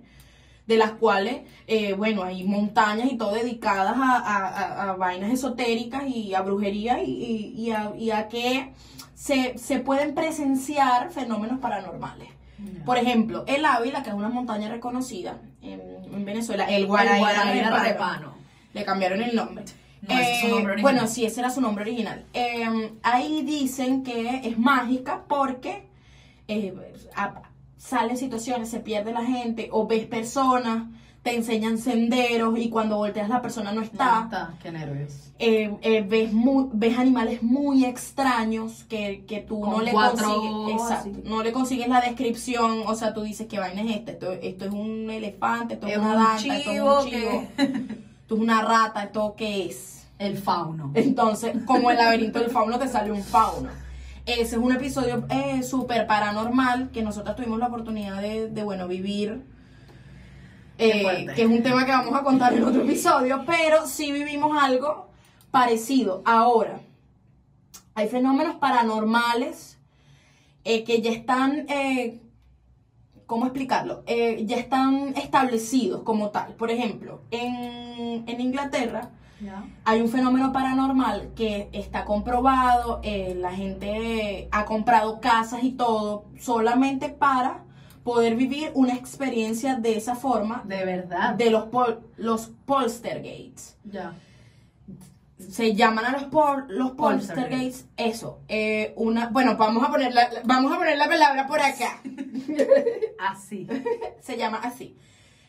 [0.67, 5.31] De las cuales, eh, bueno, hay montañas y todo dedicadas a, a- a- a vainas
[5.31, 8.73] esotéricas y a brujería y, y- y a, y a que
[9.13, 12.29] se, se pueden presenciar fenómenos paranormales.
[12.86, 15.82] Por ejemplo, el Ávila, que es una montaña reconocida en,
[16.13, 18.34] en Venezuela, el Guaraíra, Repano.
[18.73, 19.65] Le cambiaron el nombre.
[20.01, 20.93] No, ese es su Eh, nombre original.
[20.93, 22.25] Bueno, sí, ese era su nombre original.
[22.34, 25.88] Eh, ahí dicen que es mágica porque
[26.47, 26.73] eh,
[27.78, 30.84] salen situaciones, se pierde la gente o ves personas
[31.25, 34.21] te enseñan senderos y cuando volteas la persona no No está.
[34.25, 35.31] está, qué nervios.
[35.39, 40.81] Eh, eh, ves, muy- ves animales muy extraños que, que tú Con no le consigues
[40.81, 44.31] exacto, no le consigues la descripción o sea tú dices que vaina es esta esto,
[44.33, 48.35] esto es un elefante esto es, Es una un danta esto es un chivo esto
[48.35, 50.91] es una rata esto qué es El fauno.
[50.93, 53.69] entonces como el laberinto del fauno te sale un fauno
[54.27, 58.88] ese es un episodio eh, súper paranormal que nosotros tuvimos la oportunidad de, de, bueno
[58.88, 59.43] vivir
[60.77, 64.57] eh, que es un tema que vamos a contar en otro episodio, pero sí vivimos
[64.61, 65.07] algo
[65.51, 66.21] parecido.
[66.25, 66.79] Ahora,
[67.93, 69.77] hay fenómenos paranormales
[70.63, 72.21] eh, que ya están, eh,
[73.25, 74.03] ¿cómo explicarlo?
[74.05, 76.53] Eh, ya están establecidos como tal.
[76.53, 79.11] Por ejemplo, en, en Inglaterra
[79.83, 86.25] hay un fenómeno paranormal que está comprobado, eh, la gente ha comprado casas y todo
[86.39, 87.64] solamente para
[88.06, 91.34] poder vivir una experiencia de esa forma De verdad.
[91.34, 93.76] de los, pol- los poltergeists.
[93.84, 94.13] Ya.
[95.38, 98.39] Se llaman a los, pol- los poltergeists eso.
[98.48, 102.00] eh, una, bueno, vamos a, poner la, vamos a poner la palabra por acá.
[103.20, 103.68] Así.
[104.22, 104.96] se llama así.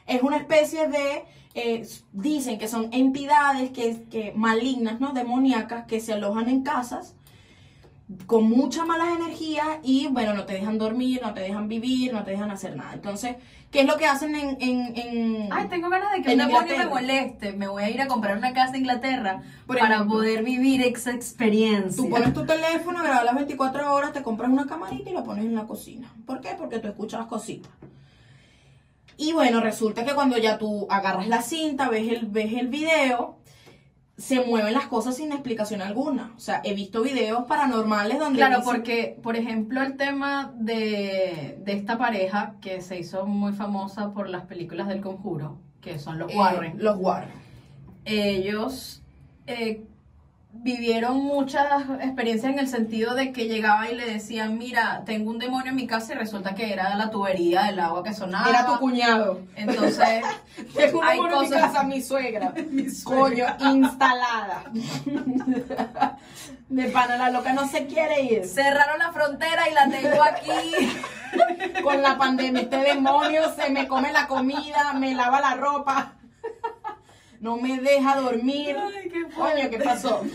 [0.07, 5.12] Es una especie de, eh, dicen que son entidades que, que malignas, ¿no?
[5.12, 7.14] Demoníacas que se alojan en casas
[8.27, 12.23] con muchas malas energías y, bueno, no te dejan dormir, no te dejan vivir, no
[12.23, 12.92] te dejan hacer nada.
[12.95, 13.35] Entonces,
[13.73, 14.57] ¿qué es lo que hacen en...
[14.61, 17.53] en, en- Ay, tengo ganas de que un demonio me moleste.
[17.53, 20.19] Me voy a ir a comprar una casa en Inglaterra Por para ejemplo.
[20.19, 21.97] poder vivir esa experiencia.
[22.01, 25.45] Tú pones tu teléfono, grabas las 24 horas, te compras una camarita y la pones
[25.45, 26.12] en la cocina.
[26.27, 26.51] ¿Por qué?
[26.57, 27.73] Porque tú escuchas cositas.
[29.16, 33.38] Y bueno, resulta que cuando ya tú agarras la cinta, ves el, ves el video,
[34.16, 36.33] se mueven las cosas sin explicación alguna.
[36.37, 38.38] O sea, he visto videos paranormales donde...
[38.38, 43.52] Claro, dicen- porque, por ejemplo, el tema de, de esta pareja que se hizo muy
[43.52, 47.31] famosa por las películas del conjuro, que son los eh, Warren, Los Warren.
[48.05, 49.02] ellos
[49.46, 49.85] eh,
[50.62, 51.66] vivieron muchas
[52.01, 55.77] experiencias en el sentido de que llegaba y le decían, mira, tengo un demonio en
[55.77, 58.49] mi casa y resulta que era la tubería del agua que sonaba.
[58.49, 59.40] Era tu cuñado.
[59.57, 60.25] Entonces,
[60.75, 62.53] Tengo un hay demonio en mi cosas- casa, mi suegra.
[62.71, 64.64] Mi Coño, instalada.
[66.69, 68.45] De pana, la loca no se quiere ir.
[68.47, 71.83] cerraron la frontera y la tengo aquí.
[71.83, 76.14] Con la pandemia, este demonio se me come la comida, me lava la ropa,
[77.40, 78.77] no me deja dormir.
[78.79, 80.22] Ay, qué Coño, ¿qué pasó?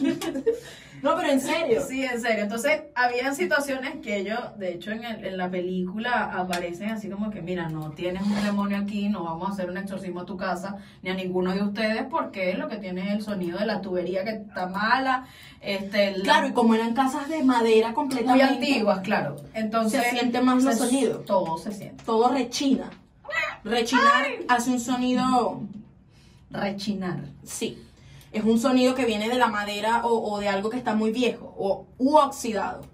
[1.01, 1.81] No, pero en serio.
[1.89, 2.43] Sí, en serio.
[2.43, 7.31] Entonces, habían situaciones que ellos, de hecho, en, el- en la película aparecen así como
[7.31, 10.37] que, mira, no tienes un demonio aquí, no vamos a hacer un exorcismo a tu
[10.37, 13.81] casa, ni a ninguno de ustedes, porque lo que tiene es el sonido de la
[13.81, 15.25] tubería que está mala,
[15.59, 19.37] este, la- Claro, y como eran casas de madera muy completamente antiguas, claro.
[19.55, 21.25] Entonces, Se siente más los sonidos.
[21.25, 22.03] Todo se siente.
[22.03, 22.91] todo rechina.
[23.63, 25.61] Rechinar hace un sonido,
[26.51, 27.19] Rechinar.
[27.43, 27.81] sí,
[28.31, 31.11] es un sonido que viene de la madera o, o de algo que está muy
[31.11, 32.85] viejo o u oxidado.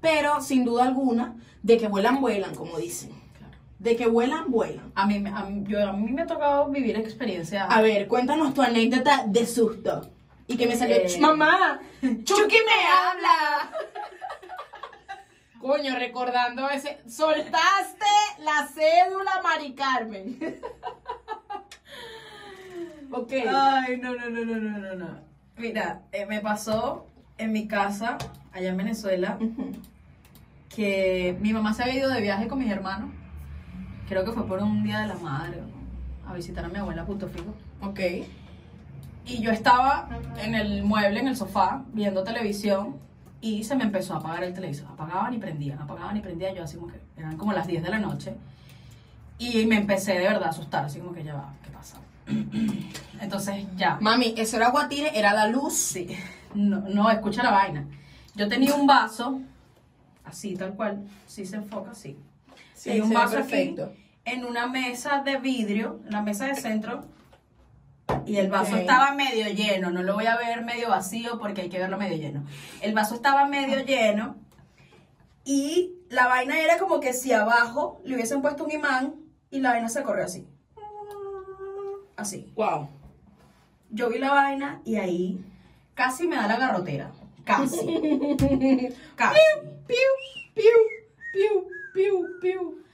[0.00, 3.10] Pero sin duda alguna, de que vuelan, vuelan, como dicen.
[3.78, 4.92] De que vuelan, vuelan.
[4.94, 7.66] A mí, me- a, yo, a mí me ha tocado vivir experiencias.
[7.68, 10.08] A ver, cuéntanos tu anécdota de susto.
[10.46, 11.06] Y que me salió, Eh.
[11.08, 13.72] "Ch, mamá, Chucky me habla.
[15.60, 18.06] Coño, recordando ese, soltaste
[18.40, 20.38] la cédula, Mari Carmen.
[23.12, 23.32] ok.
[23.54, 25.08] Ay, no, no, no, no, no, no, no.
[25.56, 27.06] Mira, eh, me pasó
[27.38, 28.18] en mi casa,
[28.52, 29.38] allá en Venezuela,
[30.74, 33.10] que mi mamá se había ido de viaje con mis hermanos.
[34.08, 35.76] Creo que fue por un día de la madre, ¿no?
[36.30, 37.54] a visitar a mi abuela a Punto Fijo.
[37.80, 38.00] Ok.
[39.24, 40.08] Y yo estaba
[40.42, 42.96] en el mueble, en el sofá, viendo televisión
[43.40, 44.88] y se me empezó a apagar el televisor.
[44.90, 46.54] Apagaban y prendían, apagaban y prendían.
[46.54, 48.34] Yo así como que eran como las 10 de la noche.
[49.38, 51.98] Y me empecé de verdad a asustar, así como que ya va, ¿qué pasa?
[53.20, 53.98] Entonces ya.
[54.00, 55.74] Mami, eso era guatire, era la luz.
[55.74, 56.08] Sí.
[56.54, 57.86] No, no, escucha la vaina.
[58.34, 59.40] Yo tenía un vaso,
[60.24, 62.18] así tal cual, si se enfoca así.
[62.74, 63.84] Sí, Tenía un vaso perfecto.
[63.84, 67.04] aquí, en una mesa de vidrio, en la mesa de centro,
[68.24, 69.90] y el vaso estaba medio lleno.
[69.90, 72.44] No lo voy a ver medio vacío porque hay que verlo medio lleno.
[72.80, 74.36] El vaso estaba medio lleno
[75.44, 79.14] y la vaina era como que si abajo le hubiesen puesto un imán
[79.50, 80.46] y la vaina se corrió así.
[82.16, 82.52] Así.
[82.54, 82.88] Wow.
[83.90, 85.44] Yo vi la vaina y ahí
[85.94, 87.12] casi me da la garrotera.
[87.44, 87.76] Casi.
[89.16, 89.40] casi.
[89.86, 89.96] Piu,
[90.54, 90.72] piu,
[91.32, 92.84] piu, piu, piu.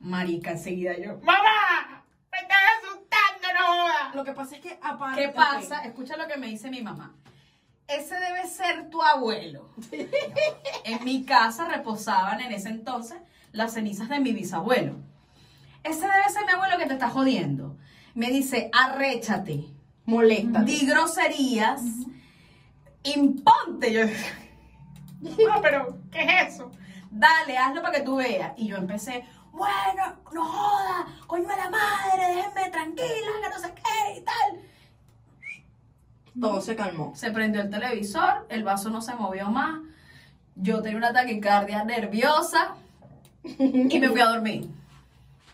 [0.00, 1.18] Marica, enseguida yo.
[1.22, 2.02] ¡Mamá!
[2.32, 4.14] ¡Me estás asustando, no jodas!
[4.14, 5.20] Lo que pasa es que aparte.
[5.20, 5.84] ¿Qué pasa?
[5.84, 7.14] Escucha lo que me dice mi mamá.
[7.86, 9.68] Ese debe ser tu abuelo.
[10.84, 13.18] en mi casa reposaban en ese entonces
[13.52, 14.96] las cenizas de mi bisabuelo.
[15.82, 17.76] Ese debe ser mi abuelo que te está jodiendo.
[18.14, 19.66] Me dice, arréchate,
[20.06, 20.62] Molesta.
[20.62, 21.82] di groserías,
[23.04, 23.92] imponte.
[23.92, 24.04] Yo,
[25.20, 26.70] no, pero, ¿qué es eso?
[27.10, 28.52] Dale, hazlo para que tú veas.
[28.56, 33.74] Y yo empecé, bueno, no joda, coño de la madre, déjenme tranquila, que no sé
[33.74, 34.60] qué y tal.
[36.40, 37.12] Todo se calmó.
[37.16, 39.80] Se prendió el televisor, el vaso no se movió más.
[40.54, 42.74] Yo tenía una taquicardia nerviosa
[43.58, 44.68] y me fui a dormir.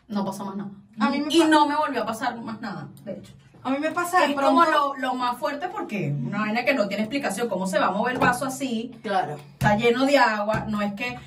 [0.09, 0.71] No pasó más nada.
[0.99, 3.33] A mí me y no me volvió a pasar más nada, de hecho.
[3.63, 4.49] A mí me pasa de Es pronto...
[4.49, 7.49] como lo, lo más fuerte porque una vaina que no tiene explicación.
[7.49, 8.97] ¿Cómo se va a mover el vaso así?
[9.03, 9.37] Claro.
[9.55, 11.19] Está lleno de agua, no es que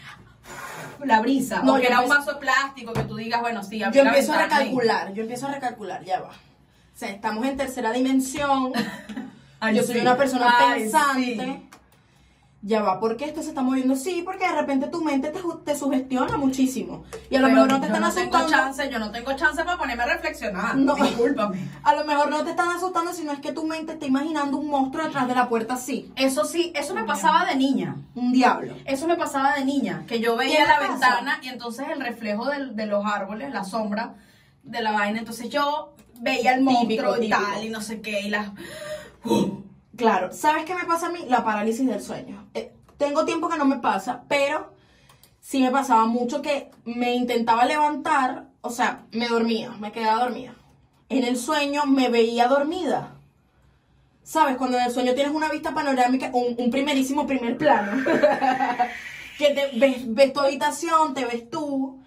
[1.03, 3.63] la brisa, No, o que yo era un vaso de plástico que tú digas, bueno,
[3.63, 6.29] sí, abrí Yo la empiezo a recalcular, yo empiezo a recalcular, ya va.
[6.29, 8.73] O sea, estamos en tercera dimensión.
[9.61, 10.01] Ay, yo soy sí.
[10.01, 11.35] una persona Ay, pensante.
[11.35, 11.69] sí.
[12.61, 13.95] Ya va, ¿por qué esto se está moviendo?
[13.95, 15.31] Sí, porque de repente tu mente
[15.63, 17.05] te, sugestiona muchísimo.
[17.29, 18.49] Y a lo Pero mejor no te yo están no tengo asustando.
[18.49, 20.75] chance, yo no tengo chance para ponerme a reflexionar.
[20.75, 20.95] No.
[20.95, 21.69] Discúlpame.
[21.83, 24.67] A lo mejor no te están asustando, sino es que tu mente está imaginando un
[24.67, 26.11] monstruo detrás de la puerta así.
[26.17, 27.95] Eso sí, eso me pasaba de niña.
[28.13, 28.75] Un diablo.
[28.83, 30.89] Eso me pasaba de niña, que yo ¿Qué veía la pasa?
[30.91, 34.15] ventana y entonces el reflejo de los árboles, la sombra
[34.63, 37.39] de la vaina, entonces yo veía el monstruo Típico, y típico.
[37.53, 38.49] tal y no sé qué y las
[39.99, 41.25] Claro, ¿sabes qué me pasa a mí?
[41.27, 42.47] La parálisis del sueño.
[42.53, 44.71] Eh, tengo tiempo que no me pasa, pero
[45.41, 50.53] sí me pasaba mucho que me intentaba levantar, o sea, me dormía, me quedaba dormida.
[51.09, 53.15] En el sueño me veía dormida.
[54.23, 54.55] ¿Sabes?
[54.55, 58.01] Cuando en el sueño tienes una vista panorámica, un, primerísimo primer plano.
[59.37, 61.98] que te ves, ves tu habitación, te ves tú,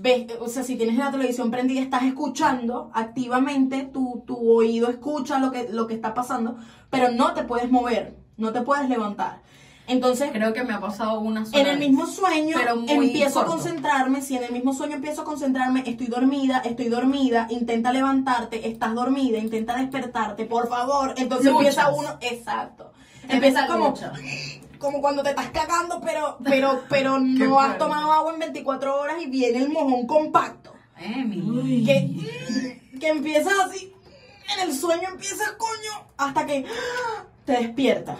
[0.00, 5.38] ves, o sea, si tienes la televisión prendida, estás escuchando activamente, tu, tu oído escucha
[5.38, 6.56] lo que, lo que está pasando,
[6.90, 9.42] pero no te puedes mover, no te puedes levantar.
[9.86, 12.56] Entonces, creo que me ha pasado una sola en el mismo sueño
[12.88, 17.48] empiezo a concentrarme, si en el mismo sueño empiezo a concentrarme, estoy dormida, estoy dormida,
[17.50, 21.14] intenta levantarte, estás dormida, intenta despertarte, por favor.
[21.18, 21.76] Entonces Luchas.
[21.76, 22.92] empieza uno, exacto.
[23.28, 24.12] Empieza Empieza como, lucha.
[24.84, 29.16] Como cuando te estás cagando, pero, pero, pero no has tomado agua en 24 horas
[29.20, 30.72] y viene el mojón compacto.
[30.96, 31.84] Emi.
[31.84, 33.92] Que, que empieza así,
[34.54, 36.64] en el sueño empieza coño, hasta que
[37.44, 38.16] te despierta.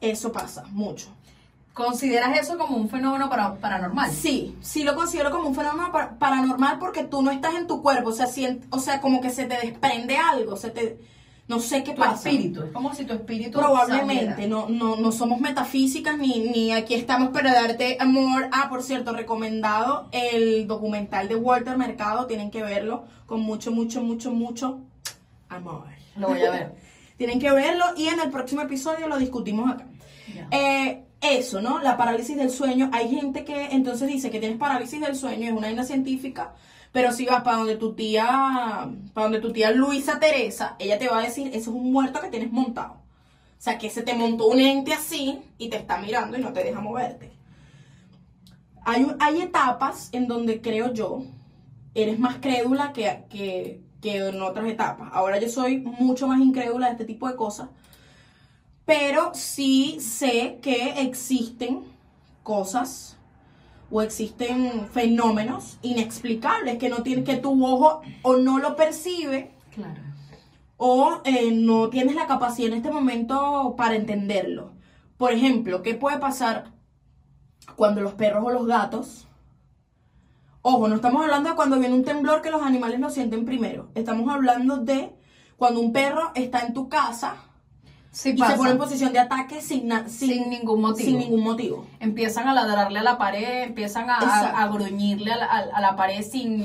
[0.00, 1.06] Eso pasa mucho.
[1.74, 4.10] ¿Consideras eso como un fenómeno para- paranormal?
[4.10, 7.80] Sí, sí lo considero como un fenómeno pa- paranormal porque tú no estás en tu
[7.82, 10.98] cuerpo, o sea, sien- o sea, como que se te desprende algo, se te,
[11.52, 12.30] no sé qué Tu pasa.
[12.30, 16.94] espíritu, es como si tu espíritu Probablemente, no, no, no somos metafísicas ni, ni aquí
[16.94, 18.48] estamos para darte amor.
[18.52, 24.00] Ah, por cierto, recomendado el documental de Walter Mercado, tienen que verlo con mucho, mucho,
[24.02, 24.80] mucho, mucho
[25.50, 25.84] amor.
[26.16, 26.74] Lo voy a ver.
[27.18, 29.86] Tienen que verlo y en el próximo episodio lo discutimos acá.
[30.50, 31.80] Eh, eso, ¿no?
[31.80, 32.88] La parálisis del sueño.
[32.94, 36.54] Hay gente que entonces dice que tienes parálisis del sueño, es una vaina científica,
[36.92, 41.08] pero si vas para donde tu tía, para donde tu tía Luisa Teresa, ella te
[41.08, 42.94] va a decir, eso es un muerto que tienes montado.
[42.94, 46.52] O sea, que se te montó un ente así y te está mirando y no
[46.52, 47.32] te deja moverte.
[48.84, 51.24] Hay, hay etapas en donde creo yo,
[51.94, 55.10] eres más crédula que, que, que en otras etapas.
[55.12, 57.68] Ahora yo soy mucho más incrédula de este tipo de cosas
[58.84, 61.84] pero sí sé que existen
[62.42, 63.16] cosas
[63.92, 70.00] o existen fenómenos inexplicables que no tiene que tu ojo o no lo percibe Claro.
[70.76, 74.72] o eh, no tienes la capacidad en este momento para entenderlo.
[75.16, 76.72] Por ejemplo, ¿qué puede pasar
[77.76, 79.28] cuando los perros o los gatos
[80.64, 83.90] Ojo, no estamos hablando de cuando viene un temblor que los animales lo sienten primero.
[83.96, 85.12] Estamos hablando de
[85.56, 87.34] cuando un perro está en tu casa
[88.12, 88.52] Sí y pasa.
[88.52, 91.08] se pone en posición de ataque sin, sin, ningún motivo.
[91.08, 91.86] sin ningún motivo.
[91.98, 95.80] Empiezan a ladrarle a la pared, empiezan a, a, a gruñirle a la, a- a
[95.80, 96.64] la pared sin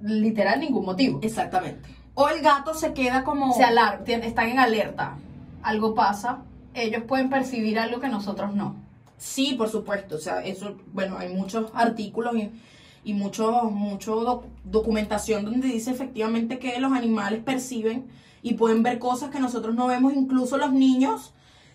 [0.00, 1.20] literal ningún motivo.
[1.22, 1.88] Exactamente.
[2.14, 3.54] O el gato se queda como...
[3.54, 5.16] Se alar- tien- están en alerta.
[5.62, 6.40] Algo pasa,
[6.74, 8.74] ellos pueden percibir algo que nosotros no.
[9.16, 10.16] Sí, por supuesto.
[10.16, 12.50] O sea, eso, bueno, hay muchos artículos y,
[13.04, 18.06] y mucho, mucho doc- documentación donde dice efectivamente que los animales perciben
[18.42, 20.12] y pueden ver cosas que nosotros no vemos.
[20.14, 21.32] Incluso los niños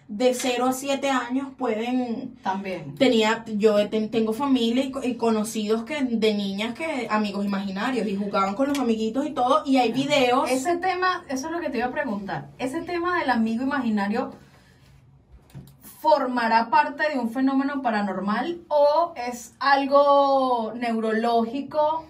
[0.10, 2.36] de 0 a 7 años pueden...
[2.42, 2.96] También.
[2.96, 8.16] Tenía, yo ten- tengo familia y, y conocidos que de niñas que, amigos imaginarios, y
[8.16, 10.50] jugaban con los amiguitos y todo, y hay videos.
[10.50, 12.48] Ese tema, eso es lo que te iba a preguntar.
[12.58, 14.32] Ese tema del amigo imaginario
[16.00, 22.06] formará parte de un fenómeno paranormal o es algo neurológico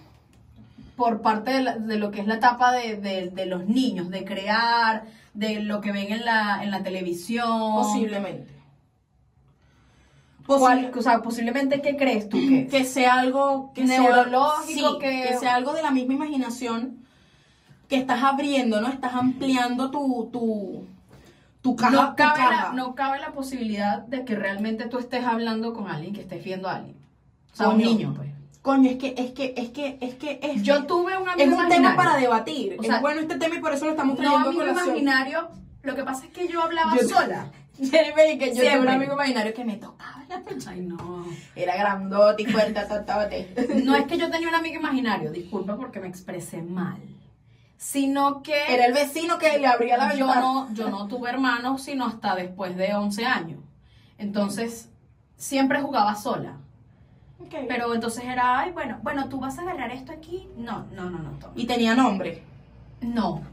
[0.96, 4.10] por parte de, la- de lo que es la etapa de, de- de los niños,
[4.10, 7.76] de crear, de lo que ven en la, en la televisión.
[7.76, 8.52] Posiblemente.
[10.46, 10.60] ¿Cuál-
[10.92, 12.70] Posible- o sea, posiblemente, ¿qué crees tú que es?
[12.72, 17.06] que sea algo que Neurológico, sea, sí, que- que sea algo de la misma imaginación
[17.90, 18.88] que estás abriendo, ¿no?
[18.90, 20.86] Estás ampliando tu, tu,
[21.70, 21.92] tu caja.
[21.92, 25.88] no, tu cabe la, no cabe la posibilidad de que realmente tú estés hablando con
[25.90, 26.98] alguien, que estés viendo a alguien.
[27.54, 27.86] O sea, un Coño.
[27.90, 28.30] niño, pues.
[28.62, 31.58] Coño, es que, es que, es que, es que, es Yo tuve un amigo es
[31.64, 32.76] un tema para debatir.
[32.80, 34.62] O sea, es bueno este tema y por eso lo estamos No, trayendo a amigo
[34.66, 34.88] colación.
[34.88, 35.50] imaginario,
[35.84, 37.52] lo que pasa es que yo hablaba Yo- sola.
[37.78, 38.92] Jennifer, que yo tuve un Siempre.
[38.92, 40.72] amigo imaginario que me tocaba la pecha.
[40.72, 41.26] Ay, no.
[41.56, 43.54] Era grandote y fuerte, totote.
[43.86, 46.98] No es que yo tenía un amigo imaginario, disculpa porque me expresé mal.
[47.78, 50.42] Sino que Era el vecino que le abría la yo ventana.
[50.42, 53.60] no, yo no tuve hermanos sino hasta después de 11 años.
[54.18, 54.90] Entonces,
[55.36, 56.58] siempre jugaba sola.
[57.68, 60.50] Pero entonces era, ay, bueno, bueno, tú vas a agarrar esto aquí.
[60.58, 61.54] No, no, no, no, toma.
[61.56, 62.44] Y tenía nombre.
[63.02, 63.44] No.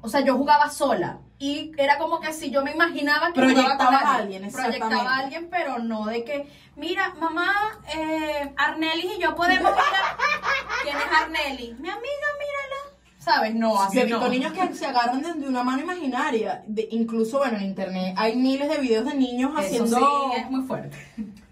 [0.00, 1.18] O sea, yo jugaba sola.
[1.38, 4.52] Y era como que si yo me imaginaba que Proyectaba jugaba con a alguien.
[4.52, 7.52] Proyectaba a alguien, pero no de que, mira, mamá,
[7.92, 10.16] eh, Arnelis y yo podemos ir a...
[10.84, 11.78] ¿Quién es Arnelis?
[11.80, 12.91] Mi amiga, mírala.
[13.22, 13.54] ¿Sabes?
[13.54, 14.28] No, así Yo he no.
[14.28, 16.64] niños que se agarran de, de una mano imaginaria.
[16.66, 20.04] De- incluso, bueno, en internet hay miles de videos de niños Eso haciendo, sí
[20.40, 20.96] es muy fuerte.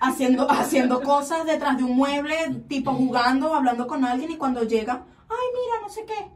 [0.01, 2.37] haciendo, haciendo cosas detrás de un mueble,
[2.69, 6.29] tipo jugando, hablando con alguien y cuando llega, ay, mira, no sé qué.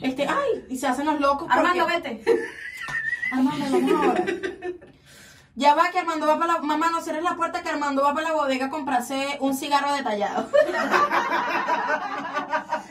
[0.00, 1.46] Este, ay, y se hacen los locos.
[1.46, 2.24] porque- Armando, vete.
[3.32, 4.24] Armando, vamos ahora.
[5.56, 6.60] Ya va que Armando va para la...
[6.62, 9.92] Mamá, no cierres la puerta que Armando va para la bodega a comprarse un cigarro
[9.92, 10.48] detallado.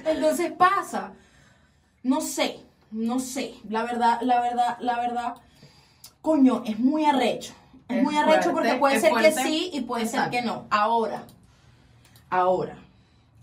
[0.05, 1.13] Entonces pasa.
[2.03, 2.59] No sé,
[2.91, 3.53] no sé.
[3.69, 5.35] La verdad, la verdad, la verdad.
[6.21, 7.53] Coño, es muy arrecho.
[7.87, 10.31] Es, Es muy arrecho fuerte, porque puede ser que sí y puede Exacto.
[10.31, 10.65] ser que no.
[10.69, 11.25] Ahora,
[12.29, 12.77] ahora,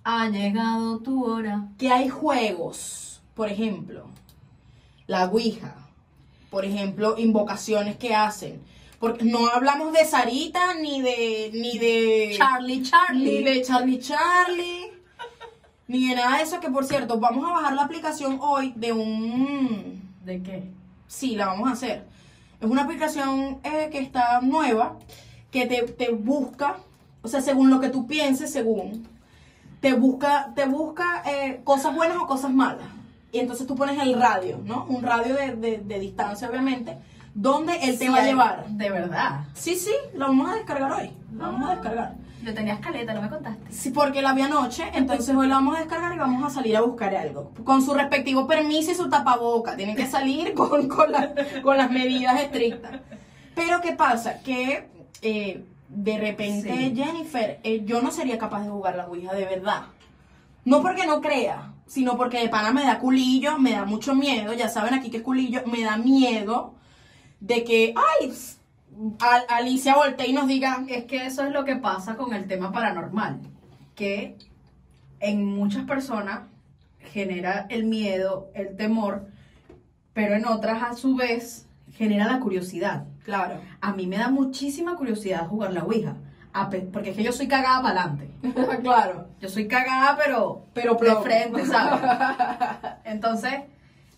[0.05, 1.69] Ha llegado tu hora.
[1.79, 4.07] que hay juegos, por ejemplo,
[5.07, 5.75] la Ouija,
[6.51, 8.63] por ejemplo, invocaciones que hacen.
[8.99, 13.39] Porque no hablamos de Sarita ni de ni de Charlie, Charlie.
[13.39, 14.90] ni de Charlie Charlie
[15.91, 18.93] ni de nada de eso que por cierto, vamos a bajar la aplicación hoy de
[18.93, 20.65] un ¿De qué?
[21.07, 22.07] Sí, la vamos a hacer.
[22.61, 24.97] Es una aplicación eh, que está nueva,
[25.51, 26.77] que te, te busca,
[27.23, 29.09] o sea, según lo que tú pienses, según,
[29.81, 32.87] te busca, te busca eh, cosas buenas o cosas malas.
[33.33, 34.85] Y entonces tú pones el radio, ¿no?
[34.89, 36.99] Un radio de, de- de distancia, obviamente,
[37.35, 38.67] donde él te va a llevar.
[38.69, 39.41] De verdad.
[39.55, 41.11] Sí, sí, lo vamos a descargar hoy.
[41.33, 42.15] Lo vamos a descargar.
[42.43, 43.71] Yo tenía escaleta, no me contaste.
[43.73, 46.77] Sí, porque la vi anoche, entonces hoy la vamos a descargar y vamos a salir
[46.77, 47.53] a buscar algo.
[47.65, 49.77] Con su respectivo permiso y su tapaboca.
[49.77, 53.01] Tienen que salir con, con, la- con las medidas estrictas.
[53.55, 54.41] Pero ¿qué pasa?
[54.43, 54.89] Que
[55.23, 56.95] eh, de repente, Sí.
[56.97, 59.83] Jennifer, eh, yo no sería capaz de jugar la Ouija de verdad.
[60.65, 64.53] No porque no crea, sino porque de pana me da culillo, me da mucho miedo.
[64.55, 66.75] Ya saben aquí que es culillo, me da miedo
[67.41, 68.33] de que, ay,
[69.21, 72.47] Al- Alicia voltee y nos diga, Es que eso es lo que pasa con el
[72.47, 73.41] tema paranormal,
[73.95, 74.37] que
[75.21, 76.41] en muchas personas
[76.99, 79.27] genera el miedo, el temor,
[80.13, 83.05] pero en otras a su vez genera la curiosidad.
[83.25, 83.61] claro.
[83.81, 86.17] A mí me da muchísima curiosidad jugar la Ouija,
[86.53, 88.31] a porque es que yo soy cagada para adelante.
[88.83, 89.29] claro.
[89.41, 92.01] Yo soy cagada, pero, Pero de frente, ¿sabes?
[93.05, 93.53] Entonces,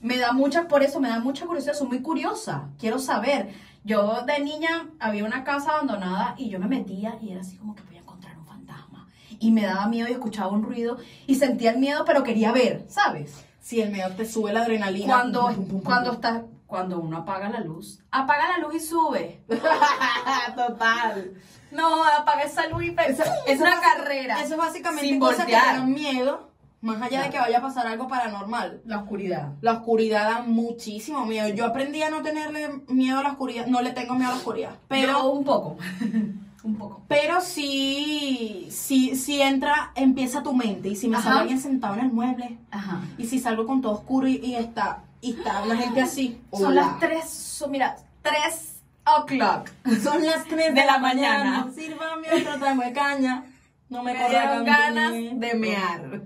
[0.02, 3.54] me da mucha, por eso me da mucha curiosidad, soy muy curiosa, quiero saber.
[3.84, 7.74] Yo de niña había una casa abandonada y yo me metía y era así como
[7.74, 9.08] que voy a encontrar un fantasma.
[9.40, 12.84] Y me daba miedo y escuchaba un ruido y sentía el miedo, pero quería ver,
[12.88, 13.44] ¿sabes?
[13.60, 15.06] Si el miedo te sube la adrenalina.
[15.06, 16.14] Cuando, Pum, pum, pum, cuando pum.
[16.16, 19.42] está, cuando uno apaga la luz, apaga la luz y sube.
[20.56, 21.32] Total.
[21.70, 24.40] No, apaga esa luz y pe- Eso- es una carrera.
[24.42, 26.51] Eso es básicamente Sin cosas que dan miedo,
[26.82, 28.82] más allá de que vaya a pasar algo paranormal.
[28.84, 29.52] La oscuridad.
[29.60, 31.48] La oscuridad da muchísimo miedo.
[31.48, 33.66] Yo aprendí a no tenerle miedo a la oscuridad.
[33.66, 34.70] No le tengo miedo a la oscuridad.
[34.88, 35.76] Pero Pero, un poco.
[36.64, 37.02] un poco.
[37.08, 40.88] pero sí, sí, sí entra, empieza tu mente.
[40.88, 41.24] Y si me Ajá.
[41.28, 43.00] sale alguien sentado en el mueble, Ajá.
[43.16, 46.40] y si salgo con todo oscuro y, y está, y está una gente así.
[46.52, 48.74] Son las 3, son, mira, 3
[49.18, 49.70] o'clock.
[50.02, 51.68] Son las 3 De la mañana.
[51.74, 53.44] Sírvame otro tramo de caña.
[53.88, 56.22] No me, Me dieron ganas de mear.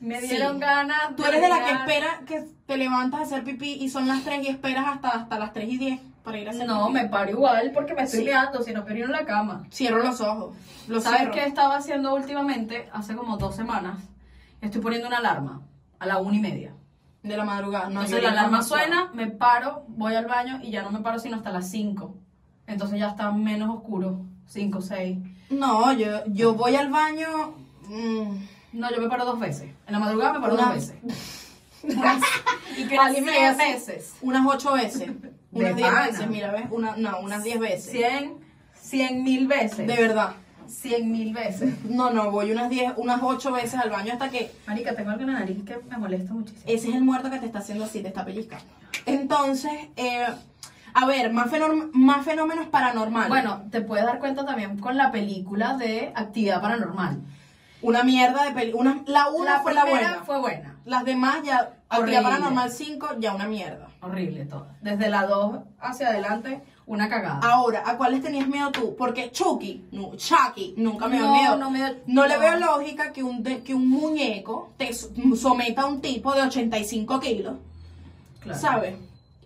[0.00, 0.28] Me Sí.
[0.28, 3.88] dieron ganas Tú eres de la que espera que te levantas a hacer pipí y
[3.88, 6.66] son las 3 y esperas hasta, hasta las 3 y 10 para ir a hacer
[6.66, 6.92] No, pipí.
[6.94, 8.24] me paro igual porque me estoy Sí.
[8.26, 9.64] meando, si no quiero ir a la cama.
[9.72, 10.54] Cierro los ojos.
[10.88, 11.32] Los ¿Sabes cierro.
[11.34, 12.88] qué estaba haciendo últimamente?
[12.92, 14.02] Hace como dos semanas.
[14.60, 15.62] Estoy poniendo una alarma
[15.98, 16.74] a la una y media.
[17.22, 17.84] De la madrugada.
[17.86, 21.18] No, Entonces la alarma suena, me paro, voy al baño y ya no me paro
[21.18, 22.14] sino hasta las 5.
[22.66, 24.20] Entonces ya está menos oscuro.
[24.46, 25.18] 5, 6.
[25.50, 27.54] No, yo, yo voy al baño.
[27.88, 28.36] mm,
[28.74, 29.70] No, yo me paro dos veces.
[29.86, 30.96] En la madrugada me paro Una- dos veces.
[32.76, 34.14] y que Alguien me 100 hace- veces.
[34.22, 35.10] unas 8 veces.
[35.52, 36.06] Unas 10 pana.
[36.08, 36.64] veces, mira, ¿ves?
[36.70, 37.90] Una, no, unas 10 veces.
[37.92, 38.34] 100,
[38.74, 39.78] 100 mil veces.
[39.86, 40.34] De verdad.
[40.66, 41.74] cien mil veces.
[41.84, 45.20] No, no, voy unas 10, unas 8 veces al baño hasta que Marica, tengo algo
[45.22, 46.62] en la nariz que me molesta muchísimo.
[46.66, 48.64] ese es el muerto que te está haciendo así, te está pellizcando.
[49.04, 50.24] Entonces, eh,
[50.94, 51.50] a ver, más,
[51.92, 53.28] más fenómenos paranormales.
[53.28, 57.18] Bueno, te puedes dar cuenta también con la película de Actividad Paranormal.
[57.84, 58.98] Una mierda de película.
[59.06, 60.22] La 1 La fue la buena.
[60.24, 60.76] fue buena.
[60.84, 61.60] Las demás ya,
[61.90, 62.16] Horrible.
[62.16, 63.88] Actividad Paranormal 5, ya una mierda.
[64.00, 64.66] Horrible todo.
[64.80, 67.40] Desde la 2 hacia adelante, una cagada.
[67.42, 68.94] Ahora, ¿a cuáles tenías miedo tú?
[68.96, 71.56] Porque Chucky, no, Chucky, nunca me dio No, miedo.
[71.56, 72.40] no me dio- No le no.
[72.40, 77.20] veo lógica que un, de- que un muñeco te someta a un tipo de 85
[77.20, 77.54] kilos,
[78.40, 78.58] Claro.
[78.60, 78.96] ¿sabes?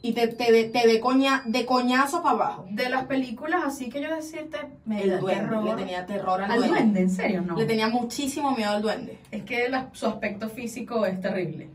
[0.00, 2.66] Y te, te, de- te dé coña, de coñazo para abajo.
[2.70, 5.64] De las películas, así que yo decirte, me da El duende, terror.
[5.64, 6.76] le tenía terror al, ¿Al duende.
[6.78, 7.00] duende?
[7.00, 7.42] ¿En serio?
[7.42, 7.56] No.
[7.56, 9.18] Le tenía muchísimo miedo al duende.
[9.32, 11.68] Es que la- su aspecto físico es terrible.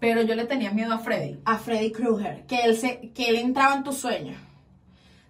[0.00, 1.38] Pero yo le tenía miedo a Freddy.
[1.44, 4.36] A Freddy Krueger, que él, se, que él entraba en tus sueños.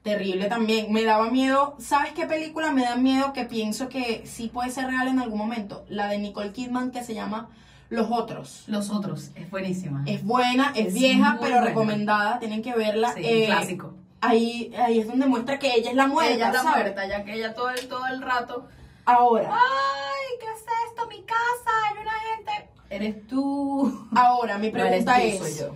[0.03, 0.93] Terrible también.
[0.93, 1.75] Me daba miedo.
[1.81, 5.39] ¿Sabes qué película me da miedo que pienso que sí puede ser real en algún
[5.39, 5.85] momento?
[5.89, 7.49] La de Nicole Kidman que se llama
[7.89, 8.65] Los Otros.
[8.67, 10.03] Los otros, es buenísima.
[10.07, 11.67] Es buena, es, Es vieja, pero buena.
[11.69, 12.39] recomendada.
[12.41, 13.13] Tienen que verla.
[13.15, 13.95] Sí, Eh, clásico.
[14.21, 16.35] Ahí, ahí es donde muestra que ella es la muerta.
[16.35, 16.83] ella es la ¿sabes?
[16.83, 18.67] muerta, ya que ella todo el, todo el rato.
[19.05, 20.39] Ahora, ¡Ay!
[20.41, 21.07] ¿Qué es esto?
[21.09, 21.71] ¡Mi casa!
[21.87, 22.71] ¡Hay una gente!
[22.91, 24.09] Eres tú.
[24.17, 25.75] ahora, mi No pregunta tú, es: soy yo.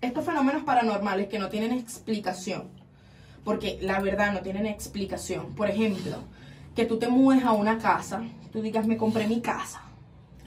[0.00, 2.64] estos fenómenos paranormales que no tienen explicación,
[3.44, 5.54] porque la verdad no tienen explicación.
[5.54, 6.16] Por ejemplo,
[6.74, 8.22] que tú te mudes a una casa,
[8.52, 9.82] tú digas, me compré mi casa.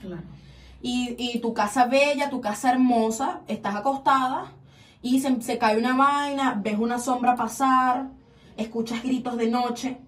[0.00, 0.22] Claro.
[0.80, 4.52] Y, y tu casa bella, tu casa hermosa, estás acostada
[5.02, 8.08] y se, se cae una vaina, ves una sombra pasar,
[8.56, 9.98] escuchas gritos de noche.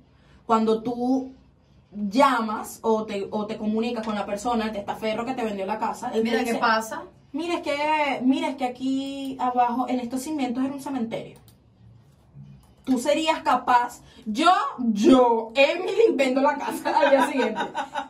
[0.46, 1.32] Cuando tú
[1.92, 5.78] llamas o te, o te comunicas con la persona, el testaferro que te vendió la
[5.78, 7.02] casa, él Mira qué pasa.
[7.32, 11.38] Mira, es que, mira, es que aquí abajo, en estos cimientos era un cementerio.
[12.90, 17.60] Tú serías capaz, yo, yo, Emily, vendo la casa al día siguiente.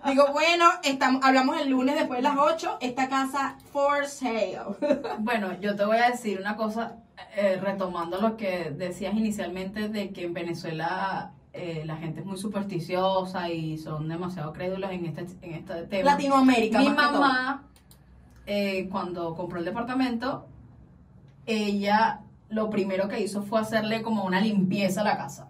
[0.06, 4.58] Digo, bueno, estamos, hablamos el lunes después de las 8, esta casa for sale.
[5.18, 6.96] Bueno, yo te voy a decir una cosa,
[7.36, 12.38] eh, retomando lo que decías inicialmente de que en Venezuela eh, la gente es muy
[12.38, 16.12] supersticiosa y son demasiado crédulos en este, en este tema.
[16.12, 17.20] Latinoamérica, Mi más que todo.
[17.20, 17.62] mamá,
[18.46, 20.46] eh, cuando compró el departamento,
[21.44, 22.20] ella
[22.50, 25.48] lo primero que hizo fue hacerle como una limpieza a la casa.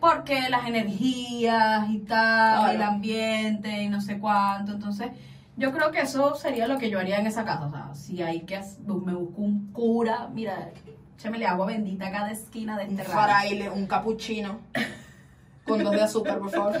[0.00, 2.72] Porque las energías y tal, Claro.
[2.72, 4.72] el ambiente y no sé cuánto.
[4.72, 5.10] Entonces,
[5.56, 7.66] yo creo que eso sería lo que yo haría en esa casa.
[7.66, 10.70] O sea, si hay que, me busco un cura, mira,
[11.18, 13.22] échamele agua bendita a cada esquina de Un este radio.
[13.24, 14.58] fraile, un capuchino.
[15.66, 16.72] Con dos de azúcar, por favor.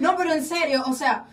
[0.00, 1.24] No, pero en serio, o sea,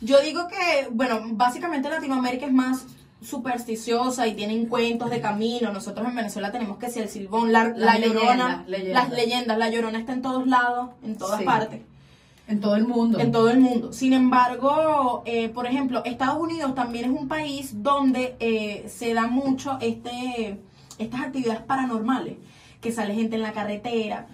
[0.00, 2.84] yo digo que, bueno, básicamente Latinoamérica es más
[3.24, 5.72] supersticiosa y tienen cuentos de camino.
[5.72, 9.08] Nosotros en Venezuela tenemos que si el silbón, la, llorona, leyendas, leyendas.
[9.08, 11.44] las leyendas, la llorona está en todos lados, en todas Sí.
[11.44, 11.80] partes.
[12.48, 13.18] En todo el mundo.
[13.20, 13.92] En todo el mundo.
[13.92, 19.26] Sin embargo, eh, por ejemplo, Estados Unidos también es un país donde eh, se da
[19.28, 20.58] mucho este,
[20.98, 22.34] estas actividades paranormales,
[22.80, 24.26] que sale gente en la carretera,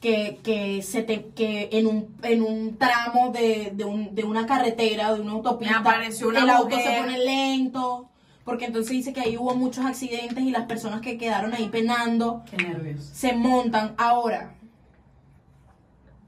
[0.00, 4.46] que, que se te, que en un, en un tramo de, de, un- de una
[4.46, 8.08] carretera, de una autopista, Me apareció una el auto se pone lento,
[8.50, 12.42] porque entonces dice que ahí hubo muchos accidentes y las personas que quedaron ahí penando
[12.50, 13.04] Qué nervios.
[13.04, 13.94] se montan.
[13.96, 14.54] Ahora,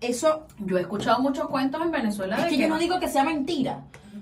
[0.01, 3.09] eso Yo he escuchado muchos cuentos en Venezuela es de que yo no digo que
[3.09, 3.81] sea mentira.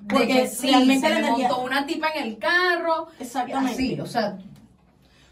[0.09, 1.49] Porque que sí, realmente se le energía.
[1.49, 3.09] montó una tipa en el carro.
[3.19, 3.73] Exactamente.
[3.75, 4.39] Así, o sea,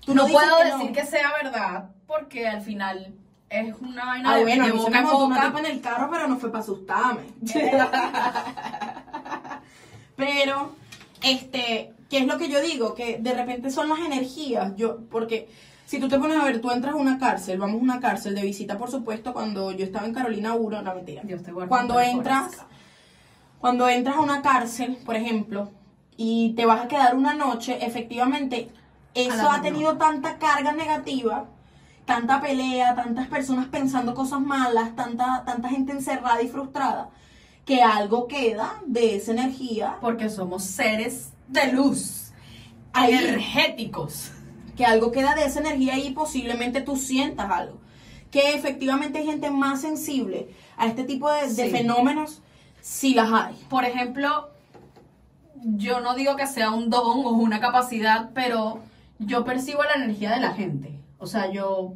[0.04, 0.92] Tú no, puedo que decir no.
[0.92, 3.14] que sea verdad porque al final
[3.48, 6.62] es una vaina Ah, de, bueno, de boca en el carro, pero no fue para
[6.64, 7.22] asustarme.
[10.16, 10.72] pero,
[11.22, 12.94] este, ¿qué es lo que yo digo?
[12.94, 14.74] Que de repente son las energías.
[14.76, 15.48] Yo, porque
[15.86, 18.34] si tú te pones a ver, tú entras a una cárcel, vamos a una cárcel
[18.34, 21.22] de visita, por supuesto, cuando yo estaba en Carolina 1, no mentira.
[21.24, 22.59] Dios te guarde Cuando entras,
[23.59, 25.70] cuando entras a una cárcel, por ejemplo,
[26.16, 28.70] y te vas a quedar una noche, efectivamente,
[29.14, 31.46] eso ha tenido tanta carga negativa,
[32.04, 37.11] tanta pelea, tantas personas pensando cosas malas, tanta, tanta gente encerrada y frustrada,
[37.64, 42.32] que algo queda de esa energía, Porque somos seres de luz,
[42.92, 43.14] Ahí.
[43.14, 44.30] energéticos.
[44.76, 47.80] que algo queda de esa energía y posiblemente tú sientas algo.
[48.30, 51.70] Que efectivamente hay gente más sensible a este tipo de, de Sí.
[51.70, 52.42] fenómenos,
[52.80, 53.55] si las hay.
[53.68, 54.51] Por ejemplo,
[55.64, 58.80] yo no digo que sea un don o una capacidad, pero
[59.18, 60.92] yo percibo la energía de la gente.
[61.18, 61.94] O sea, yo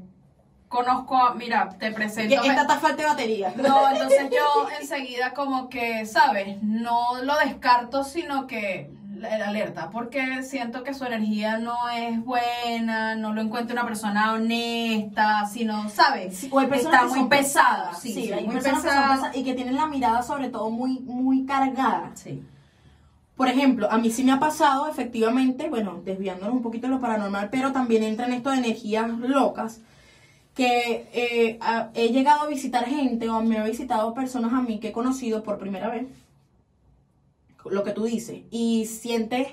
[0.69, 2.35] conozco a, mira, te presento.
[2.43, 3.55] esta está falta de batería.
[3.57, 6.61] No, entonces yo enseguida como que, ¿sabes?
[6.63, 8.91] No lo descarto, sino que
[9.25, 15.47] alerta, porque siento que su energía no es buena, no lo encuentro una persona honesta,
[15.47, 16.37] sino, ¿sabes?
[16.37, 17.77] Sí, o hay personas Está que muy pesada.
[17.79, 18.01] pesadas.
[18.01, 19.15] Sí, Sí, hay muy personas que son pesada.
[19.17, 22.11] pesadas y que tienen la mirada sobre todo muy, muy cargada.
[22.15, 22.43] Sí.
[23.37, 27.01] Por ejemplo, a mí sí me ha pasado, efectivamente, bueno, desviándonos un poquito de lo
[27.01, 29.81] paranormal, pero también entra en esto de energías locas,
[30.55, 34.79] que eh, a- he llegado a visitar gente o me ha visitado personas a mí
[34.79, 36.05] que he conocido por primera vez,
[37.71, 39.49] lo que tú dices, y sientes,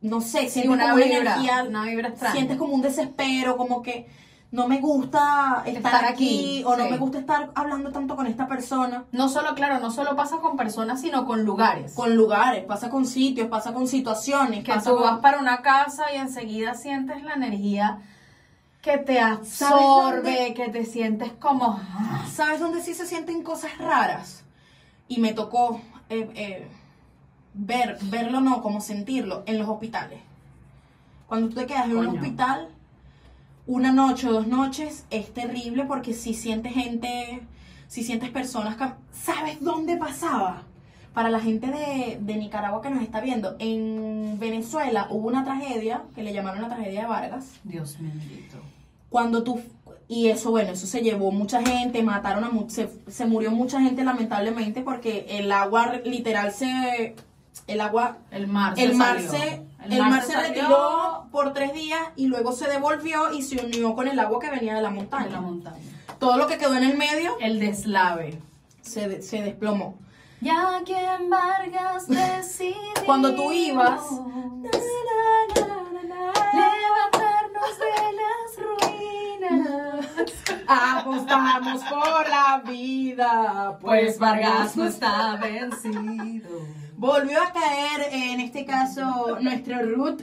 [0.00, 2.32] no sé, sientes una como una vibra, energía, una vibra extraña.
[2.34, 4.06] sientes como un desespero, como que
[4.50, 8.26] no me gusta estar, Estar aquí, aquí, o no me gusta estar hablando tanto con
[8.26, 9.04] esta persona.
[9.12, 11.92] No solo, claro, no solo pasa con personas, sino con lugares.
[11.94, 15.62] Con lugares, pasa con sitios, pasa con situaciones, que pasa tú con- vas para una
[15.62, 17.98] casa y enseguida sientes la energía
[18.82, 21.78] que te ¿Sabes absorbe, que te sientes como...
[22.32, 24.42] ¿Sabes dónde sí se sienten cosas raras?
[25.06, 25.80] Y me tocó
[26.10, 26.68] eh, eh,
[27.54, 30.20] ver, verlo no, como sentirlo, en los hospitales.
[31.26, 32.68] Cuando tú te quedas en un hospital,
[33.66, 37.40] una noche o dos noches, es terrible porque si sientes gente,
[37.86, 38.76] si sientes personas...
[39.12, 40.64] ¿Sabes dónde pasaba?
[41.14, 46.02] Para la gente de, de Nicaragua que nos está viendo, en Venezuela hubo una tragedia,
[46.14, 48.58] que le llamaron la tragedia de Vargas, Dios bendito.
[49.08, 49.60] cuando tú
[50.12, 53.80] y eso bueno eso se llevó mucha gente mataron a mu- se, se murió mucha
[53.80, 57.14] gente lamentablemente porque el agua literal se
[57.68, 59.30] el agua El mar se el mar salió.
[59.30, 63.94] se el, mar, se, retiró por tres días y luego se devolvió y se unió
[63.94, 65.76] con el agua que venía de la montaña de la montaña.
[66.18, 68.36] todo lo que quedó en el medio El deslave.
[68.82, 69.94] se, de- se desplomó
[70.40, 74.02] Ya que en Vargas decidimos Cuando tú ibas-
[76.54, 78.89] levantarnos de las ruinas.
[80.66, 86.48] Apostamos por la vida Pues Vargas no está vencido.
[86.96, 90.22] Volvió a caer, en este caso, nuestro root.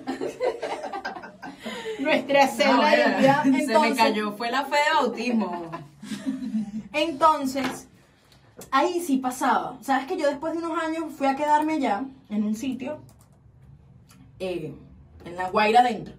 [2.00, 3.44] Nuestra célula de vida.
[3.44, 5.72] se me cayó, fue la fe de bautismo.
[6.94, 7.88] entonces,
[8.72, 9.78] ahí sí pasaba.
[9.82, 13.00] Sabes que yo después de unos años fui a quedarme allá, en un sitio,
[14.40, 14.76] eh,
[15.26, 16.14] en La Guaira adentro.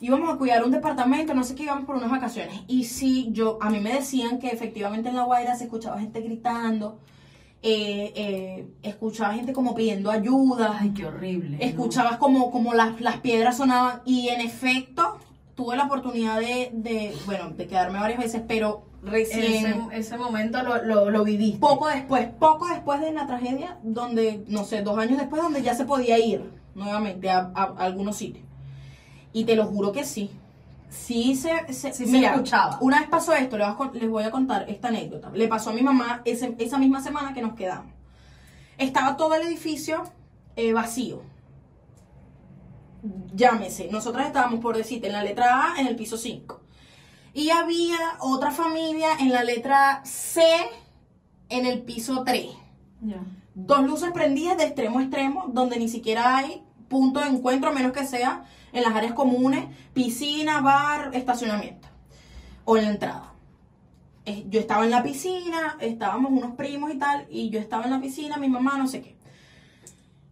[0.00, 2.60] Íbamos a cuidar un departamento, no sé qué, íbamos por unas vacaciones.
[2.68, 6.20] Y sí, yo, a mí me decían que efectivamente en La Guaira se escuchaba gente
[6.20, 6.98] gritando,
[7.62, 10.76] eh, eh, escuchaba gente como pidiendo ayuda.
[10.80, 11.56] Ay, qué horrible.
[11.60, 15.18] escuchabas como, como las, las piedras sonaban y en efecto
[15.54, 20.62] tuve la oportunidad de, de, bueno, de quedarme varias veces, pero recién, Ese, ese momento
[20.62, 21.58] lo, lo, lo viviste.
[21.58, 25.74] poco después, poco después de la tragedia, donde, no sé, dos años después, donde ya
[25.74, 26.44] se podía ir
[26.74, 28.44] nuevamente a, a- a algunos sitios.
[29.36, 30.30] Y te lo juro que sí.
[30.88, 32.78] Sí se, se, Sí se escuchaba.
[32.80, 35.30] Una vez pasó esto, les voy, a, con- les voy a contar esta anécdota.
[35.34, 37.92] Le pasó a mi mamá ese- esa misma semana que nos quedamos.
[38.78, 40.04] Estaba todo el edificio
[40.56, 41.20] eh, vacío.
[43.34, 46.60] Llámese, nosotras estábamos por decirte en la letra A en el piso 5.
[47.34, 50.42] Y había otra familia en la letra C
[51.50, 52.46] en el piso 3.
[53.02, 53.22] Ya.
[53.54, 57.72] Dos luces prendidas de extremo a extremo, donde ni siquiera hay punto de encuentro, a
[57.74, 58.44] menos que sea
[58.76, 59.64] en las áreas comunes,
[59.94, 61.88] piscina, bar, estacionamiento.
[62.66, 63.32] O en la entrada.
[64.26, 67.90] Eh, Yo estaba en la piscina, estábamos unos primos y tal, y yo estaba en
[67.90, 69.16] la piscina, mi mamá, no sé qué.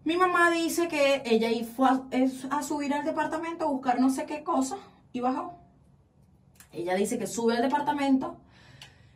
[0.05, 2.03] Mi mamá dice que ella fue a,
[2.51, 4.77] a subir al departamento a buscar no sé qué cosa
[5.15, 5.59] y bajó.
[6.71, 8.37] Ella dice que sube al departamento.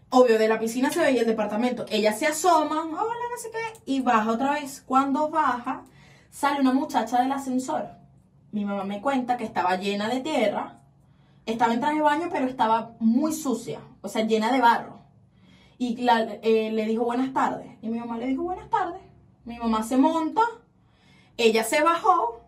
[0.09, 1.85] Obvio, de la piscina se veía el departamento.
[1.91, 4.83] Ella se asoma, hola, no sé qué, y baja otra vez.
[4.87, 5.83] Cuando baja,
[6.31, 7.99] sale una muchacha del ascensor.
[8.53, 10.79] Mi mamá me cuenta que estaba llena de tierra.
[11.47, 14.99] Estaba en traje de baño, pero estaba muy sucia, o sea, llena de barro.
[15.79, 17.69] Y la- eh, le dijo buenas tardes.
[17.83, 19.01] Y mi mamá le dijo buenas tardes.
[19.45, 20.43] Mi mamá se monta,
[21.39, 22.41] ella se bajó,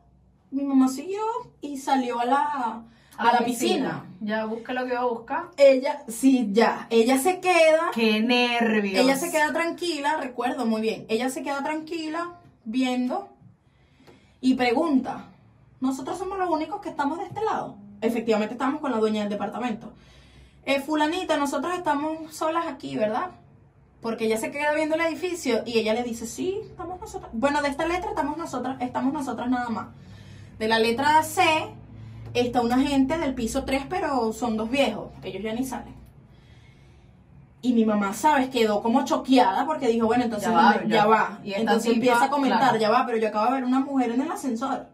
[0.51, 1.22] mi mamá siguió
[1.62, 2.82] y salió a la,
[3.16, 4.05] a la piscina.
[4.20, 5.44] Ya busca lo que va a buscar.
[5.57, 9.03] Ella, sí, ya, ella se queda, Qué nervios.
[9.03, 12.34] ella se queda tranquila, recuerdo muy bien, ella se queda tranquila
[12.66, 13.30] viendo
[14.42, 15.30] y pregunta,
[15.81, 17.76] ¿nosotros somos los únicos que estamos de este lado?
[18.01, 19.93] Efectivamente estamos con la dueña del departamento.
[20.64, 23.31] Eh, fulanita, nosotros estamos solas aquí, ¿verdad?
[24.01, 27.31] Porque ella se queda viendo el edificio y ella le dice, sí, estamos nosotras.
[27.35, 29.89] Bueno, de esta letra estamos nosotras, estamos nosotras nada más.
[30.59, 31.43] De la letra C
[32.35, 35.95] está una gente del piso 3, pero son dos viejos, ellos ya ni salen.
[37.62, 38.49] Y mi mamá, ¿sabes?
[38.49, 41.07] Quedó como choqueada porque dijo, bueno, entonces Ya va, ya, ya.
[41.07, 41.39] va.
[41.45, 42.78] Y esta entonces empieza a comentar, claro.
[42.78, 44.87] ya va, pero yo acabo de ver una mujer en el ascensor.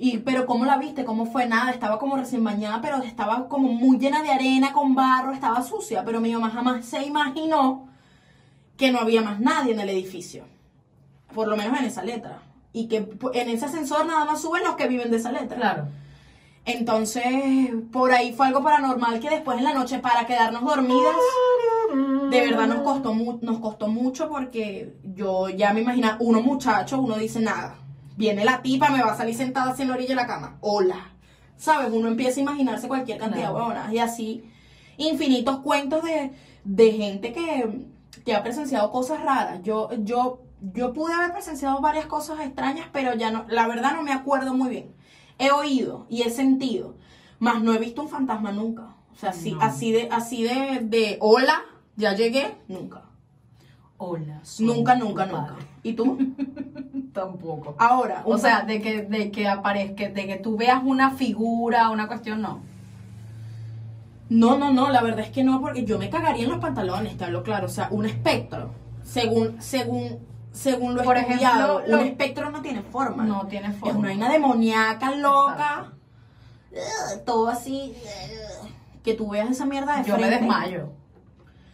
[0.00, 1.04] Y, pero ¿cómo la viste?
[1.04, 1.46] ¿Cómo fue?
[1.46, 5.62] Nada, estaba como recién bañada, pero estaba como muy llena de arena, con barro, estaba
[5.62, 6.04] sucia.
[6.04, 7.88] Pero mi mamá jamás se imaginó
[8.76, 10.44] que no había más nadie en el edificio.
[11.34, 12.42] Por lo menos en esa letra.
[12.72, 12.96] y que
[13.34, 15.56] en ese ascensor nada más suben los que viven de esa letra.
[15.56, 15.88] Claro.
[16.64, 17.24] Entonces,
[17.90, 21.16] por ahí fue algo paranormal que después en la noche para quedarnos dormidas,
[22.30, 27.00] de verdad nos costó, mu- nos costó mucho porque yo ya me imagino, uno muchacho,
[27.00, 27.76] uno dice nada,
[28.18, 30.58] viene la tipa, me va a salir sentada así en la orilla de la cama,
[30.60, 31.12] hola,
[31.56, 31.90] ¿sabes?
[31.92, 34.44] Uno empieza a imaginarse cualquier cantidad de huevonadas y así
[34.96, 36.32] infinitos cuentos de,
[36.64, 37.86] de gente que,
[38.24, 39.60] que ha presenciado cosas raras.
[39.62, 40.42] Yo, yo,
[40.74, 44.52] yo pude haber presenciado varias cosas extrañas, pero ya no, la verdad no me acuerdo
[44.52, 44.92] muy bien.
[45.38, 46.96] He oído y he sentido,
[47.38, 48.96] más no he visto un fantasma nunca.
[49.12, 49.60] O sea, así, No.
[49.62, 51.62] así de, así de, de hola,
[51.94, 53.04] ya llegué, nunca.
[54.00, 54.42] Hola.
[54.60, 55.46] Nunca, nunca, nunca.
[55.54, 55.66] padre.
[55.84, 56.18] ¿Y tú?
[57.20, 57.74] Tampoco.
[57.78, 62.06] Ahora, O sea, de que, de que aparezca, de que tú veas una figura, una
[62.06, 62.60] cuestión, no.
[64.30, 67.16] No, no, no, la verdad es que no, porque yo me cagaría en los pantalones,
[67.16, 67.66] te hablo claro.
[67.66, 68.70] O sea, un espectro,
[69.02, 70.18] según, según,
[70.52, 73.24] según lo Por estudiado, ejemplo, un lo- espectro no tiene forma.
[73.24, 73.98] No tiene Es forma.
[73.98, 75.92] una vaina demoníaca, loca.
[77.24, 77.94] Todo así.
[79.02, 80.90] que tú veas esa mierda de Yo me desmayo.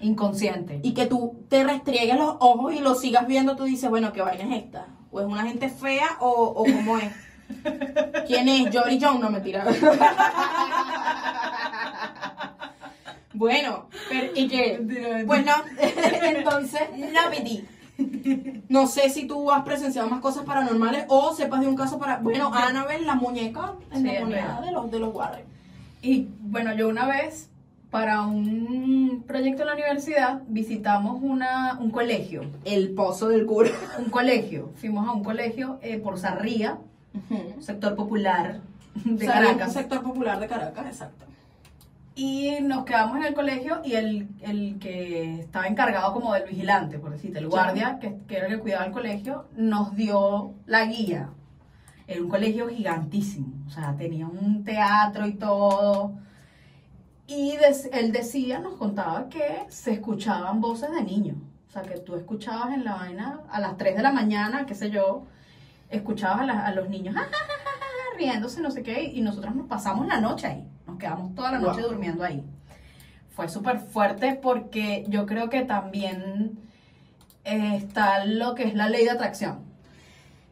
[0.01, 0.78] Inconsciente.
[0.84, 4.22] Y que tú te restriegues los ojos y lo sigas viendo, tú dices, bueno, ¿qué
[4.22, 4.86] vaina es esta?
[5.15, 7.12] ¿O es una gente fea o, o cómo es?
[8.27, 8.75] ¿Quién es?
[8.75, 9.65] Jory Jones, no mentira.
[13.33, 15.25] bueno, pero, ¿y qué?
[15.25, 15.53] Pues no,
[16.25, 16.81] entonces,
[18.69, 22.19] no sé si tú has presenciado más cosas paranormales o sepas de un caso para.
[22.19, 25.45] Bueno, Annabelle, la muñeca endemoniada de los, de los Warren.
[26.03, 27.51] Y bueno, yo una vez,
[27.95, 32.42] para un proyecto en la universidad, visitamos una, un colegio.
[32.64, 33.70] El pozo del cura.
[34.01, 34.72] Un colegio.
[34.74, 36.78] Fuimos a un colegio eh, por Sarría,
[37.30, 38.62] un sector popular
[38.97, 39.72] de Un Caracas.
[39.74, 41.24] sector popular de Caracas, exacto.
[42.16, 46.99] Y nos quedamos en el colegio y el, el que estaba encargado como del vigilante,
[46.99, 50.84] por decirte, el guardia, que, que era el que cuidaba el colegio, nos dio la
[50.86, 51.28] guía.
[52.09, 56.24] Era un colegio gigantísimo, o sea, tenía un teatro y todo.
[57.27, 61.37] Y des- él decía, nos contaba que se escuchaban voces de niños.
[61.68, 64.75] O sea, que tú escuchabas en la vaina a las 3 de la mañana, qué
[64.75, 65.25] sé yo,
[65.91, 67.14] escuchabas a, la- a los niños
[68.18, 70.68] riéndose, no sé qué, y nosotros nos pasamos la noche ahí.
[70.87, 71.91] Nos quedamos toda la noche Wow.
[71.91, 72.45] durmiendo ahí.
[73.35, 76.59] Fue súper fuerte porque yo creo que también
[77.45, 79.59] eh, está lo que es la ley de atracción.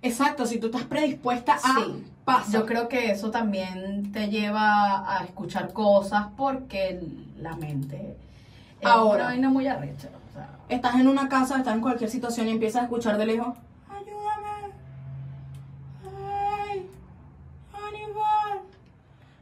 [0.03, 2.05] Exacto, si tú estás predispuesta a Sí.
[2.25, 2.53] Pasa.
[2.53, 7.01] Yo creo que eso también te lleva a escuchar cosas porque
[7.39, 8.16] la mente
[8.81, 9.16] es Ahora.
[9.16, 10.09] una vaina muy arrecha.
[10.31, 13.27] o sea, Estás en una casa, estás en cualquier situación y empiezas a escuchar de
[13.27, 13.57] lejos.
[13.89, 14.73] Ayúdame.
[16.70, 16.91] Ay.
[17.73, 18.61] Aníbal.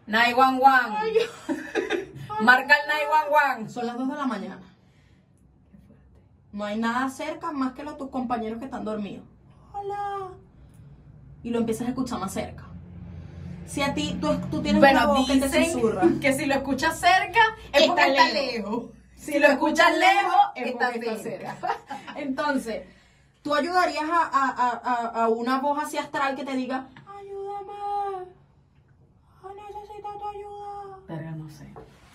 [0.07, 2.11] 911.
[2.43, 3.71] Marca el 911.
[3.73, 4.61] Son las 2 de la mañana.
[6.53, 9.25] No hay nada cerca más que los tus compañeros que están dormidos.
[9.73, 10.31] Hola.
[11.45, 12.65] Y lo empiezas a escuchar más cerca.
[13.71, 16.55] Si a ti, tú, tú tienes una Bueno, voz que te dicen que si lo
[16.55, 17.39] escuchas cerca
[17.73, 18.85] es Está porque está lejos.
[19.17, 21.57] Si lo escuchas lejos, está porque está cerca.
[22.17, 22.83] Entonces,
[23.43, 28.27] tú ayudarías a, a- a- a- una voz así astral que te diga, ayúdame,
[29.43, 30.97] Ah, necesito tu ayuda.
[31.07, 31.69] Verga, no sé.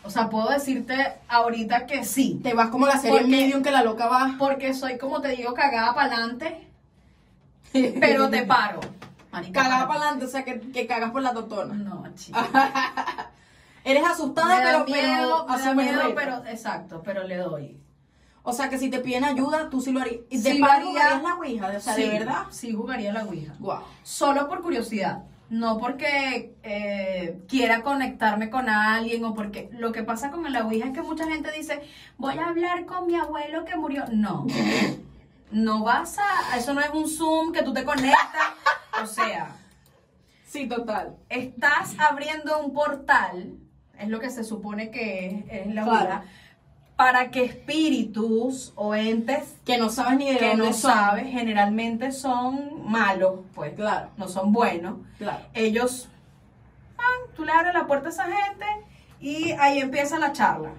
[0.04, 2.40] O sea, puedo decirte ahorita que sí.
[2.44, 4.36] Te vas como la serie Porque- Medium que la loca va.
[4.38, 6.68] Porque soy, como te digo, cagada para adelante,
[8.02, 8.82] pero te paro.
[9.52, 11.74] Cagada para adelante, o sea, que, que cagas por la totona.
[11.74, 12.40] No, chico.
[13.84, 17.80] Eres asustada, me pero, miedo, pero me miedo, pero exacto, pero le doy.
[18.48, 20.22] O sea, que si te piden ayuda, tú sí lo harías.
[20.30, 20.76] Y de haría.
[20.76, 22.44] harías la ouija, o sea, Sí, de verdad.
[22.52, 23.56] Sí, jugaría la Ouija.
[23.60, 23.82] Guau.
[24.04, 25.24] Solo por curiosidad.
[25.50, 30.88] No porque eh, quiera conectarme con alguien o porque lo que pasa con la Ouija
[30.88, 31.82] es que mucha gente dice,
[32.18, 34.06] voy a hablar con mi abuelo que murió.
[34.12, 34.46] No,
[35.52, 38.20] no vas a, eso no es un Zoom que tú te conectas.
[39.04, 39.56] O sea,
[40.46, 41.16] Sí, total.
[41.30, 43.58] estás abriendo un portal,
[44.00, 46.22] es lo que se supone que es, es la Claro.
[46.96, 50.92] Para que espíritus o entes Que no sabes ni de que dónde no son.
[50.94, 55.00] sabes generalmente son malos, pues Claro, no son buenos.
[55.18, 55.44] claro.
[55.54, 56.08] Ellos,
[57.36, 58.66] tú le abres la puerta a esa gente
[59.20, 60.72] y ahí empieza la charla.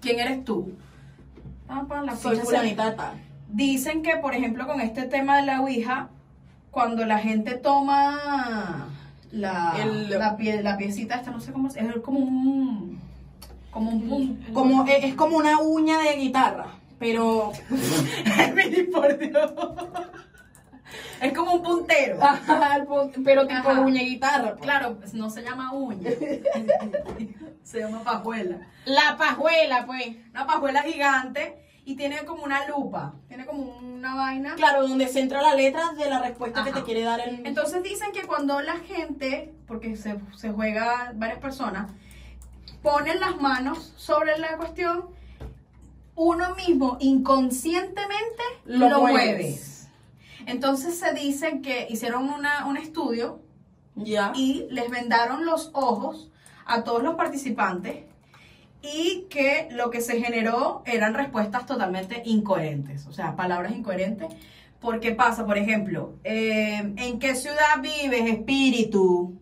[0.00, 0.72] ¿Quién eres tú?
[1.68, 3.14] Pam, la Soy fulanita.
[3.48, 6.08] Dicen que, por ejemplo, con este tema de la Ouija,
[6.76, 8.90] cuando la gente toma
[9.32, 13.00] la, El- la, pie, la piecita esta, no sé cómo es, es como un...
[13.70, 14.44] Como un.
[14.52, 16.66] Como, es, es como una uña de guitarra,
[16.98, 17.50] pero...
[18.92, 19.52] por Dios.
[21.22, 22.18] Es como un puntero.
[23.24, 23.80] pero tipo Ajá.
[23.80, 24.50] uña guitarra.
[24.50, 24.60] pues.
[24.60, 26.10] Claro, pues no se llama uña.
[27.62, 28.58] se llama pajuela.
[28.84, 30.08] La pajuela, pues.
[30.30, 31.65] Una pajuela gigante.
[31.86, 34.56] Y tiene como una lupa, tiene como una vaina.
[34.56, 37.46] Claro, donde se entra la letra de la respuesta que te quiere dar el...
[37.46, 41.92] Entonces dicen que cuando la gente, porque se, se juega varias personas,
[42.82, 45.06] ponen las manos sobre la cuestión,
[46.16, 49.56] uno mismo inconscientemente Lo lo, mueve.
[50.46, 53.38] Entonces se dice que hicieron una, un estudio
[53.94, 54.32] ya.
[54.34, 56.32] y les vendaron los ojos
[56.64, 58.06] a todos los participantes
[58.94, 64.28] y que lo que se generó eran respuestas totalmente incoherentes, o sea, palabras incoherentes.
[64.80, 69.34] Porque pasa, por ejemplo, eh, ¿en qué ciudad vives, espíritu?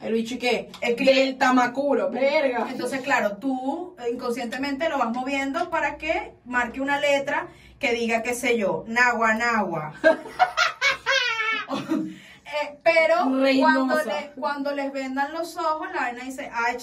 [0.00, 0.68] El bicho y qué?
[0.80, 2.68] Escribe- Del Tamacuro, verga.
[2.70, 7.48] Entonces, claro, tú inconscientemente lo vas moviendo para que marque una letra
[7.78, 9.94] que diga, qué sé yo, Nagua, Nagua.
[12.52, 13.14] Eh, pero
[13.60, 16.76] cuando, le- cuando les vendan los ojos, la vaina dice, ay,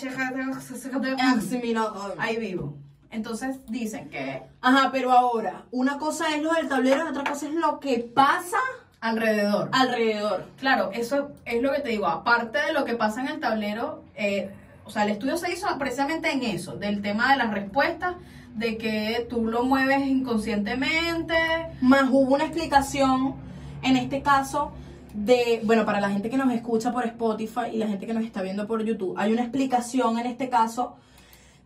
[2.17, 2.75] ahí vivo.
[3.11, 7.47] Entonces dicen que Ajá, pero ahora, una cosa es lo del tablero y otra cosa
[7.47, 8.57] es lo que pasa
[9.01, 9.69] alrededor.
[9.71, 10.45] alrededor.
[10.57, 12.07] Claro, eso es lo que te digo.
[12.07, 14.51] Aparte de lo que pasa en el tablero, eh,
[14.85, 18.15] o sea, el estudio se hizo precisamente en eso, del tema de las respuestas,
[18.55, 21.35] de que tú lo mueves inconscientemente.
[21.81, 23.35] Más hubo una explicación,
[23.81, 24.71] en este caso,
[25.13, 28.23] de, bueno, para la gente que nos escucha por Spotify y la gente que nos
[28.23, 30.97] está viendo por YouTube, hay una explicación en este caso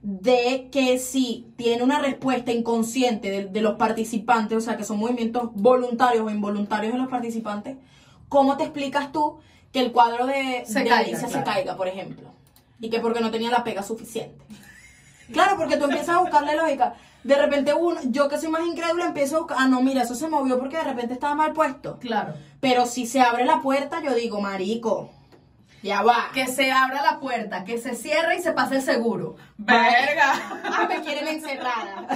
[0.01, 4.99] de que si tiene una respuesta inconsciente de, de los participantes, o sea, que son
[4.99, 7.77] movimientos voluntarios o involuntarios de los participantes,
[8.27, 9.37] ¿cómo te explicas tú
[9.71, 12.29] que el cuadro de, Se de caiga, Alicia se caiga, por ejemplo?
[12.79, 14.43] Y que porque no tenía la pega suficiente.
[15.31, 16.95] Claro, porque tú empiezas a buscarle lógica.
[17.23, 20.15] De repente uno, yo que soy más incrédula, empiezo a buscar, ah, no, mira, eso
[20.15, 21.97] se movió porque de repente estaba mal puesto.
[21.99, 22.33] Claro.
[22.59, 25.09] Pero si se abre la puerta, yo digo, marico,
[25.83, 26.29] ya va.
[26.33, 29.35] Que se abra la puerta, que se cierre y se pase el seguro.
[29.57, 30.61] ¡Verga!
[30.63, 32.07] Ah, me quieren encerrada.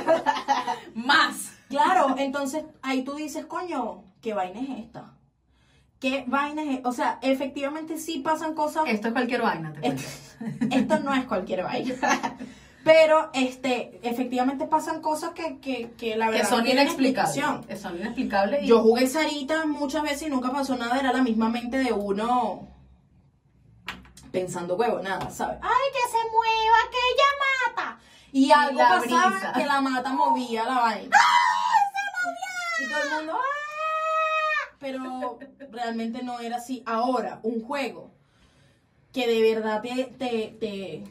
[0.95, 1.51] Más.
[1.69, 5.11] Claro, entonces ahí tú dices, coño, ¿qué vaina es esta?
[5.99, 6.89] ¿Qué vaina es esta?
[6.89, 8.85] O sea, efectivamente sí pasan cosas.
[8.87, 10.03] Esto es cualquier vaina, te cuento.
[10.71, 11.93] Esto no es cualquier vaina.
[12.87, 17.65] Pero, este, efectivamente pasan cosas que, que, que la Que verdad son no tienen inexplicables.
[17.67, 18.63] Que son inexplicables.
[18.63, 21.91] Y Yo jugué Sarita muchas veces y nunca pasó nada, era la misma mente de
[21.91, 22.67] uno
[24.31, 25.57] pensando huevo, nada, ¿sabes?
[25.61, 27.99] ¡Ay, que se mueva, que ella mata!
[28.31, 29.53] Y algo la pasaba brisa.
[29.53, 31.17] que la mata movía la vaina.
[31.17, 32.85] ¡Ay, se movía!
[32.85, 34.75] Y todo el mundo, ¡ah!
[34.79, 35.39] Pero
[35.71, 36.83] realmente no era así.
[36.85, 38.11] Ahora, un juego
[39.11, 41.03] que de verdad te, te, te,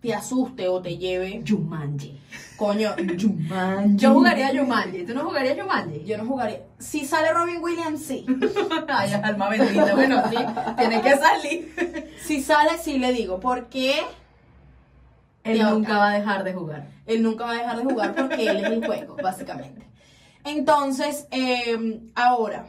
[0.00, 2.18] te asuste o te lleve, Jumanji.
[2.56, 2.90] coño,
[3.20, 3.96] Jumanji.
[3.96, 5.04] Yo jugaría Jumanji.
[5.04, 6.04] ¿Tú no jugarías Jumanji?
[6.04, 6.60] Yo no jugaría.
[6.78, 8.24] Si sale Robin Williams, sí.
[8.88, 9.94] Ay, alma bendita.
[9.94, 10.36] Bueno, sí.
[10.78, 12.14] Tiene que salir.
[12.22, 13.40] Si sale, sí le digo.
[13.40, 14.00] Porque
[15.44, 16.88] Él De nunca va a dejar de jugar.
[17.06, 19.86] él nunca va a dejar de jugar porque él es el juego, básicamente.
[20.44, 22.66] Entonces, eh, ahora,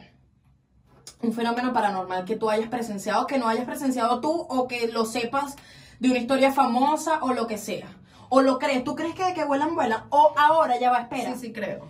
[1.22, 5.04] un fenómeno paranormal que tú hayas presenciado, que no hayas presenciado tú, o que lo
[5.06, 5.56] sepas
[6.02, 7.86] de una historia famosa, o lo que sea.
[8.28, 10.02] O lo crees, tú crees que, que vuelan, vuelan.
[10.10, 11.34] O ahora, ya va, espera.
[11.34, 11.86] Sí, sí, creo.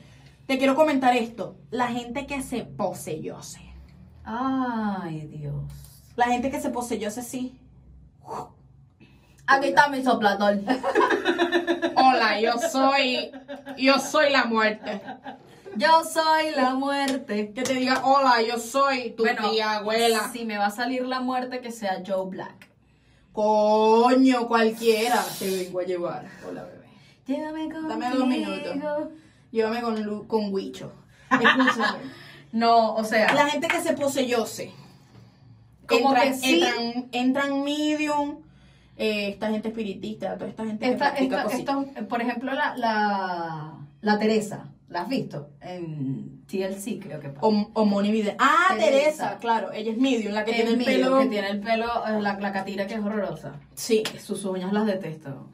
[0.46, 1.56] Te quiero comentar esto.
[1.70, 3.62] La gente que se poseyose.
[4.22, 5.64] Ay, Dios.
[6.14, 7.58] La gente que se poseyose, sí.
[9.46, 10.58] Aquí está mi soplador.
[11.96, 13.32] Hola, yo soy.
[13.78, 15.00] Yo soy la muerte.
[15.76, 17.54] Yo soy la muerte.
[17.54, 20.28] Que te diga, hola, yo soy tu tía abuela.
[20.30, 22.71] Si me va a salir la muerte, que sea Joe Black.
[23.32, 25.24] Coño, cualquiera.
[25.38, 26.26] Te vengo a llevar.
[26.48, 26.86] Hola, bebé.
[27.26, 27.88] Llévame contigo.
[27.88, 28.76] Dame dos minutos.
[29.50, 30.92] Llévame con, Lu- con Huicho.
[31.30, 31.98] Escúchame.
[32.52, 34.72] No, o sea, la gente que se poseyose.
[35.86, 36.62] Como entran, que sí.
[36.62, 38.38] entran, entran medium.
[38.96, 43.72] eh, esta gente espiritista, toda esta gente que esta, esta, esto, por ejemplo, la, la,
[44.02, 45.50] la Teresa, ¿la has visto?
[45.60, 47.32] En TLC, creo que.
[47.40, 48.36] O, o Moni Vidal.
[48.38, 48.90] Ah, Teresa.
[48.90, 49.72] Teresa, claro.
[49.72, 51.18] Ella es medium, la que tiene el mío, pelo.
[51.20, 53.54] que tiene el pelo, eh, la, la catira que es horrorosa.
[53.74, 54.02] Sí.
[54.22, 55.48] Sus uñas las detesto.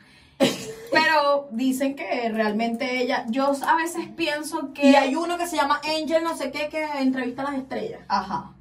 [0.93, 4.91] Pero dicen que realmente ella, yo a veces pienso que...
[4.91, 8.01] Y hay uno que se llama Angel, no sé qué, que entrevista a las estrellas.
[8.09, 8.53] Ajá.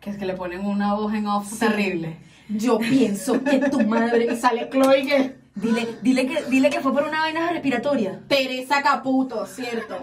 [0.00, 1.58] Que es que le ponen una voz en off Sí.
[1.60, 2.16] terrible.
[2.48, 4.36] Yo pienso que tu madre.
[4.36, 5.41] Sale Chloe que.
[5.54, 8.20] Dile, dile, que, dile que fue por una vaina respiratoria.
[8.26, 9.96] Teresa Caputo, ¿cierto?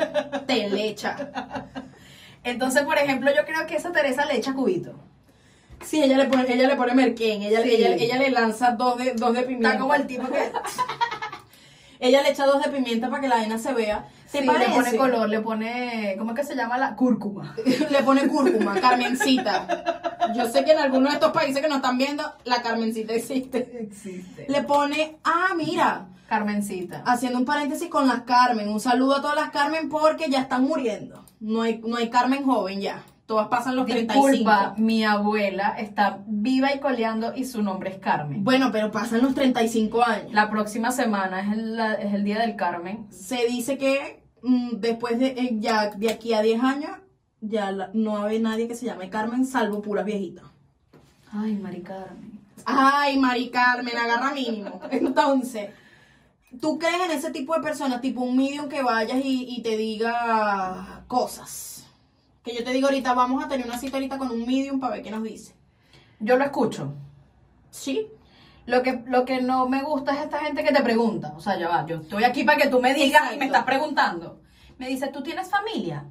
[0.46, 1.66] Te lecha.
[2.44, 4.94] Entonces, por ejemplo, yo creo que esa Teresa le echa cubito.
[5.84, 7.70] Sí, ella le pone, ella le pone merquén, ella, Sí.
[7.72, 9.70] ella, ella le lanza dos de, dos de pimienta.
[9.70, 10.52] Está como el tipo que
[12.00, 14.08] Ella le echa dos de pimienta para que la vaina se vea.
[14.32, 14.70] ¿Te sí, parece?
[14.70, 17.56] le pone color, le pone, ¿cómo es que se llama la cúrcuma?
[17.90, 20.04] le pone cúrcuma, Carmencita.
[20.36, 23.80] Yo sé que en algunos de estos países que nos están viendo, la Carmencita existe.
[23.82, 24.46] Existe.
[24.48, 27.02] Le pone, ah, mira, Carmencita.
[27.06, 28.70] Haciendo un paréntesis con las Carmen.
[28.70, 31.26] Un saludo a todas las Carmen porque ya están muriendo.
[31.40, 33.02] No hay, no hay Carmen joven ya.
[33.26, 34.28] Todas pasan los 35.
[34.28, 38.44] Disculpa, mi abuela está viva y coleando y su nombre es Carmen.
[38.44, 40.34] Bueno, pero pasan los 35 años.
[40.34, 43.06] La próxima semana es el, la- es el día del Carmen.
[43.12, 46.92] Se dice que después de eh, ya de aquí a 10 años
[47.42, 50.46] ya la- no va a haber nadie que se llame Carmen salvo puras viejitas.
[51.32, 52.40] Ay, Mari Carmen.
[52.66, 54.82] Ay, Mari Carmen, agarra mínimo.
[54.92, 55.70] Entonces,
[56.60, 59.78] ¿tú crees en ese tipo de personas, tipo un medium que vayas y, y te
[59.78, 61.86] diga cosas?
[62.44, 64.96] Que yo te digo ahorita, vamos a tener una cita ahorita con un medium para
[64.96, 65.54] ver qué nos dice.
[66.20, 66.94] Yo lo escucho.
[67.70, 68.08] ¿Sí?
[68.70, 71.34] Lo que, lo que no me gusta es esta gente que te pregunta.
[71.36, 73.64] O sea, ya va, yo estoy aquí para que tú me digas y me estás
[73.64, 74.40] preguntando.
[74.78, 76.06] Me dice, ¿tú tienes familia?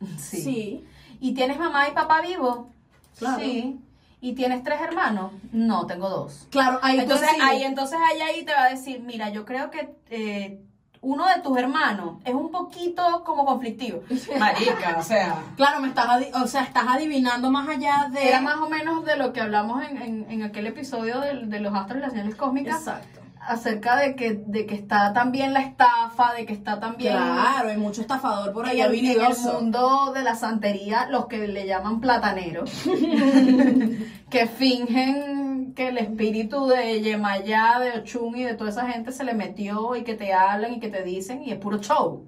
[0.18, 0.84] Sí.
[1.20, 2.70] ¿Y tienes mamá y papá vivo?
[3.18, 3.38] Claro.
[3.38, 3.78] Sí.
[4.22, 5.32] ¿Y tienes tres hermanos?
[5.52, 6.48] No, tengo dos.
[6.50, 9.94] Claro, ahí entonces, ahí, entonces ahí, ahí te va a decir, mira, yo creo que
[10.08, 10.60] eh,
[11.02, 14.00] uno de tus hermanos es un poquito como conflictivo.
[14.38, 15.36] Marica, o sea.
[15.56, 18.28] Claro, me estás, o sea, estás adivinando más allá de...
[18.28, 21.60] Era más o menos de lo que hablamos en, en, en aquel episodio de, de
[21.60, 22.78] los astros y las señales cósmicas.
[22.80, 23.20] Exacto.
[23.40, 27.78] acerca de que, de que está también la estafa, de que está también Claro, hay
[27.78, 29.54] mucho estafador por ahí en, el- en el habilidoso.
[29.54, 32.70] mundo de la santería, los que le llaman plataneros,
[34.30, 39.24] que fingen que el espíritu de Yemayá, de Ochun y de toda esa gente se
[39.24, 42.24] le metió y que te hablan y que te dicen y es puro show.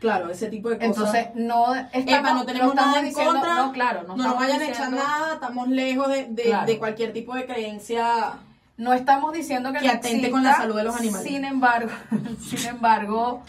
[0.00, 0.88] Claro, ese tipo de cosas.
[1.14, 3.54] Entonces, no estamos, Epa, no tenemos estamos nada en diciendo- contra.
[3.54, 6.66] No, claro, no, no nos vayan a echar nada, estamos lejos de, de- Claro.
[6.66, 8.32] de cualquier tipo de creencia.
[8.76, 11.26] No estamos diciendo que, Que no atente con la salud de los animales.
[11.26, 11.90] Sin embargo,
[12.46, 13.42] sin embargo,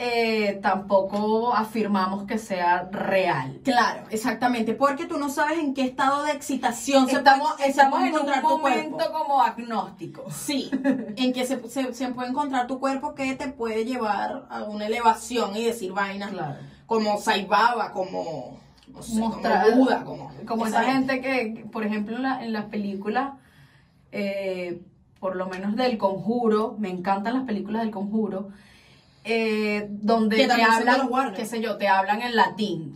[0.00, 3.58] eh, tampoco afirmamos que sea real.
[3.64, 7.70] Claro, exactamente, porque tú no sabes en qué estado de excitación Estamos, se puede, se
[7.70, 8.26] estamos puede en un
[8.60, 10.24] momento como agnóstico.
[10.30, 10.70] Sí,
[11.16, 14.86] en que se, se, se puede encontrar tu cuerpo que te puede llevar a una
[14.86, 16.60] elevación y decir vainas Claro.
[16.86, 22.14] como Saibaba, como, no sé, Mostrar- como Buda, como, como esa gente que, por ejemplo,
[22.14, 23.32] en, la- en las películas,
[24.12, 24.80] eh,
[25.18, 28.50] por lo menos del conjuro, me encantan las películas del conjuro,
[29.24, 32.94] eh, donde te hablan, qué sé yo, te hablan en latín.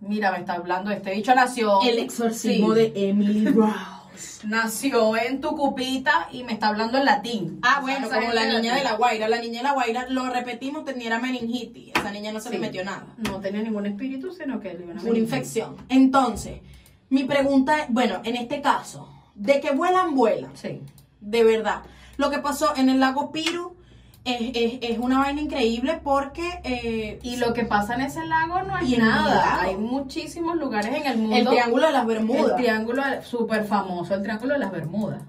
[0.00, 1.80] Mira, me está hablando, este bicho nació.
[1.82, 2.80] El exorcismo Sí.
[2.80, 4.40] de Emily Rouse.
[4.44, 7.60] Nació en tu cupita y me está hablando en latín.
[7.62, 9.28] Ah, O sea, bueno, como la niña de la Guaira.
[9.28, 11.92] La niña de la Guaira, lo repetimos, tenía meningitis.
[11.94, 12.54] Esa niña no se Sí.
[12.54, 13.06] le metió nada.
[13.18, 15.76] No tenía ningún espíritu, sino que le Una infección.
[15.88, 16.60] Entonces,
[17.08, 20.50] mi pregunta es, bueno, en este caso, de que vuelan, vuelan.
[20.56, 20.80] Sí.
[21.20, 21.82] De verdad.
[22.16, 23.76] Lo que pasó en el lago Piru
[24.24, 28.62] es, es- es una vaina increíble porque eh, Y lo que pasa en ese lago
[28.62, 29.62] no Y es en el nada.
[29.62, 31.36] Hay muchísimos lugares en el mundo.
[31.36, 35.22] el Triángulo de las Bermudas El triángulo, súper famoso, el triángulo de las Bermudas.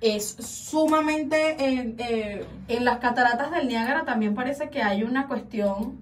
[0.00, 1.56] es sumamente...
[1.62, 6.00] eh, eh, En las cataratas del Niágara también parece que hay una cuestión,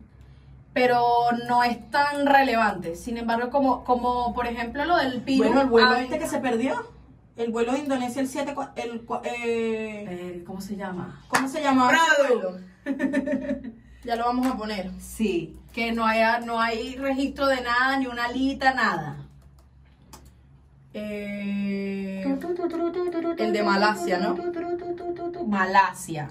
[0.72, 1.02] pero
[1.48, 2.96] no es tan relevante.
[2.96, 5.44] Sin embargo, como, como por ejemplo lo del Piru.
[5.44, 6.74] bueno, el vuelo hay- este que se perdió.
[7.36, 8.54] El vuelo de Indonesia, el 7...
[8.54, 11.22] cua- El, eh, Eh, ¿Cómo se llama?
[11.28, 11.60] ¿Cómo se
[12.28, 12.58] vuelo?
[14.04, 14.90] ya lo vamos a poner.
[15.00, 19.18] Sí, que no, haya, no hay registro de nada, ni una alita, nada.
[20.94, 22.24] Eh,
[23.38, 24.34] el de Malasia, ¿no?
[25.46, 26.28] Malasia.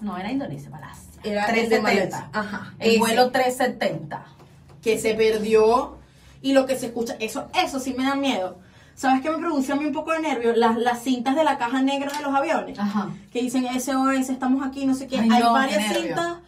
[0.00, 1.06] No, era Indonesia, Malasia.
[1.22, 1.82] Era el de 370.
[2.18, 2.30] Malasia.
[2.32, 2.74] Ajá.
[2.80, 2.98] El Ese.
[2.98, 4.26] vuelo 370.
[4.82, 5.98] que se perdió
[6.42, 8.58] y lo que se escucha, eso, eso sí me da miedo.
[8.96, 10.54] ¿Sabes qué me produce a mí un poco de nervio?
[10.56, 12.78] Las, las cintas de la caja negra de los aviones.
[12.78, 13.10] Ajá.
[13.30, 15.18] Que dicen SOS, estamos aquí, no sé qué.
[15.18, 16.38] Ay, Hay no, varias cintas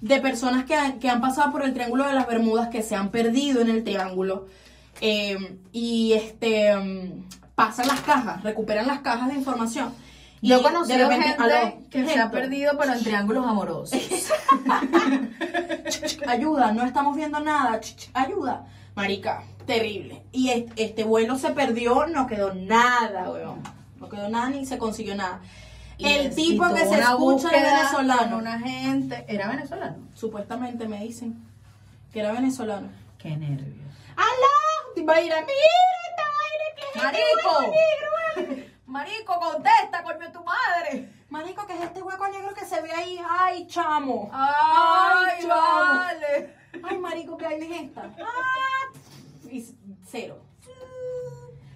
[0.00, 2.96] de personas que han, que han pasado por el Triángulo de las Bermudas, que se
[2.96, 4.46] han perdido en el triángulo.
[5.02, 9.92] eh, y este mm, pasan las cajas, recuperan las cajas de información.
[10.42, 13.92] Yo he conocido repente, gente aló, que se ha perdido, pero en triángulos amorosos.
[16.26, 17.78] ayuda, no estamos viendo nada,
[18.14, 18.64] ayuda.
[18.94, 20.22] Marica, terrible.
[20.32, 23.62] Y es- este vuelo se perdió, no quedó nada, weón.
[23.98, 25.40] No quedó nada ni se consiguió nada.
[25.98, 28.38] Y el tipo que se escucha es venezolano.
[28.38, 29.24] Una gente.
[29.28, 29.98] ¿Era venezolano?
[30.14, 31.46] Supuestamente me dicen
[32.12, 32.88] que era venezolano.
[33.18, 33.94] Qué nervios.
[34.16, 34.94] ¡Aló!
[34.94, 35.52] Te va a ir a mira
[36.08, 37.58] esta vaina que es este ¡Marico!
[37.58, 38.70] hueco negro, vale".
[38.86, 41.10] Marico, contesta, coño tu madre.
[41.28, 43.20] Marico, que es este hueco negro que se ve ahí?
[43.28, 44.30] ¡Ay, chamo!
[44.32, 45.54] Ay, chamo.
[45.54, 46.54] vale.
[46.82, 48.10] Ay, marico, ¿qué vaina es esta?
[48.20, 48.92] Ah,
[50.06, 50.38] cero.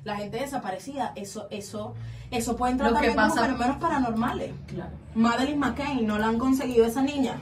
[0.04, 1.94] La gente desaparecida, eso, eso,
[2.30, 4.52] eso puede entrar Lo que también como pasa- fenómenos paranormales.
[4.66, 4.90] Claro.
[5.14, 7.40] Madeline McCain no la han conseguido esa niña.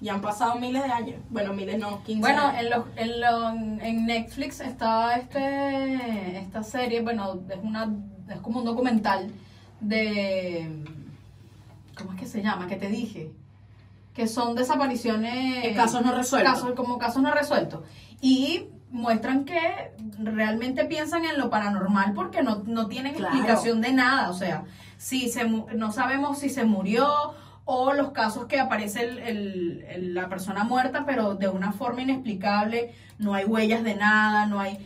[0.00, 1.16] Y han pasado miles de años.
[1.30, 2.60] Bueno, miles no, 15 Bueno, años.
[2.62, 7.90] en, lo- en, lo- en Netflix está este esta serie, bueno, es una
[8.28, 9.30] es como un documental
[9.80, 10.84] de
[11.96, 12.66] ¿cómo es que se llama?
[12.66, 13.32] Que te dije.
[14.14, 15.74] que son desapariciones.
[15.74, 16.52] Casos no resueltos.
[16.52, 17.80] Casos, como casos no resueltos.
[18.20, 19.60] Y muestran que
[20.22, 23.34] realmente piensan en lo paranormal porque no, no tienen Claro.
[23.34, 24.30] explicación de nada.
[24.30, 24.64] O sea,
[24.96, 27.08] si se, no sabemos si se murió
[27.64, 32.02] o los casos que aparece el- el- el- la persona muerta, pero de una forma
[32.02, 34.78] inexplicable, no hay huellas de nada, no hay...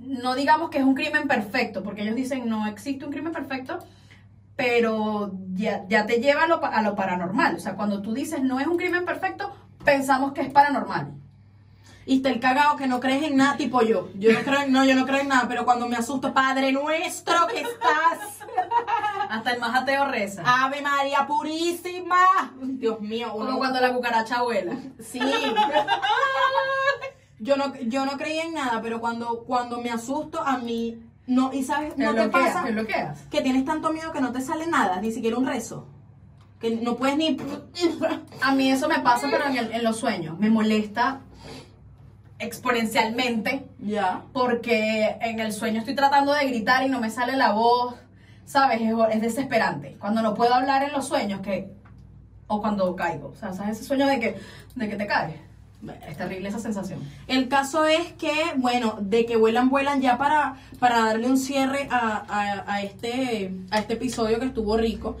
[0.00, 3.78] No digamos que es un crimen perfecto, porque ellos dicen no existe un crimen perfecto,
[4.56, 7.54] pero ya, ya te lleva a lo, a lo paranormal.
[7.56, 9.52] O sea, cuando tú dices no es un crimen perfecto,
[9.84, 11.12] pensamos que es paranormal.
[12.04, 14.08] Y está el cagado que no crees en nada, tipo yo.
[14.14, 16.72] Yo no creo en, no, yo no creo en nada, pero cuando me asusto, Padre
[16.72, 18.40] nuestro que estás,
[19.30, 20.42] Hasta el más ateo reza.
[20.44, 22.16] Ave María Purísima.
[22.60, 24.74] Dios mío, Como uno cuando la cucaracha vuela.
[25.00, 25.20] Sí.
[27.38, 31.52] Yo no, yo no creía en nada, pero cuando, cuando me asusto, a mí, no,
[31.52, 33.20] y sabes, no Te pasa te bloqueas.
[33.30, 35.88] que tienes tanto miedo que no te sale nada, ni siquiera un rezo.
[36.60, 37.36] Que no puedes ni...
[38.40, 40.38] A mí eso me pasa, pero en, el- en los sueños.
[40.38, 41.20] Me molesta
[42.42, 44.22] exponencialmente Ya.
[44.32, 47.94] porque en el sueño estoy tratando de gritar y no me sale la voz.
[48.44, 48.80] ¿Sabes?
[48.82, 49.96] Es, es desesperante.
[50.00, 51.70] Cuando no puedo hablar en los sueños, que.
[52.48, 53.28] O cuando caigo.
[53.28, 54.36] O sea, ¿sabes ese sueño de que,
[54.74, 55.36] de que te caes?
[56.08, 57.00] Es terrible esa sensación.
[57.26, 61.88] El caso es que, bueno, de que vuelan, vuelan ya para, para darle un cierre
[61.90, 65.16] a, a- a este, a este episodio que estuvo rico.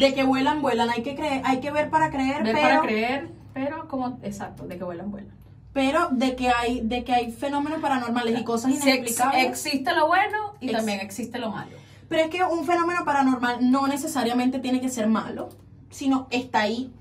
[0.00, 2.80] De que vuelan, vuelan, hay que creer, hay que ver para creer, Ver pero, para
[2.82, 4.18] creer, pero como.
[4.22, 5.30] Exacto, de que vuelan, vuelan.
[5.78, 9.44] Pero de que hay, de que hay fenómenos paranormales y cosas ex- inexplicables.
[9.46, 11.76] existe lo bueno y Ex- también existe lo malo.
[12.08, 15.50] Pero es que un fenómeno paranormal no necesariamente tiene que ser malo,
[15.88, 16.92] sino está ahí.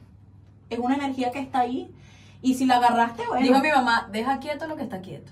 [0.70, 1.90] Es una energía que está ahí.
[2.44, 3.48] Y si la agarraste, bueno.
[3.48, 5.32] Dijo mi mamá, deja quieto lo que está quieto.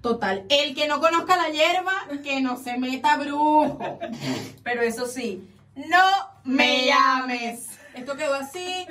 [0.00, 0.46] Total.
[0.48, 1.92] El que no conozca la hierba,
[2.24, 3.78] que no se meta brujo.
[4.64, 6.02] Pero eso sí, no
[6.42, 7.68] me llames.
[7.94, 8.86] Esto quedó así.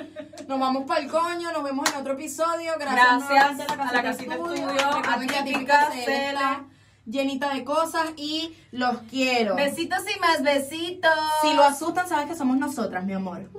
[0.46, 1.52] Nos vamos para el coño.
[1.52, 2.72] Nos vemos en otro episodio.
[2.78, 4.88] Gracias, Gracias a la casita, de estudio.
[4.88, 6.64] A Cela.
[7.06, 9.56] Llenita de cosas y los quiero.
[9.56, 11.10] Besitos y más besitos.
[11.42, 13.50] Si lo asustan, sabes que somos nosotras, mi amor.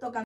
[0.00, 0.24] Tocando.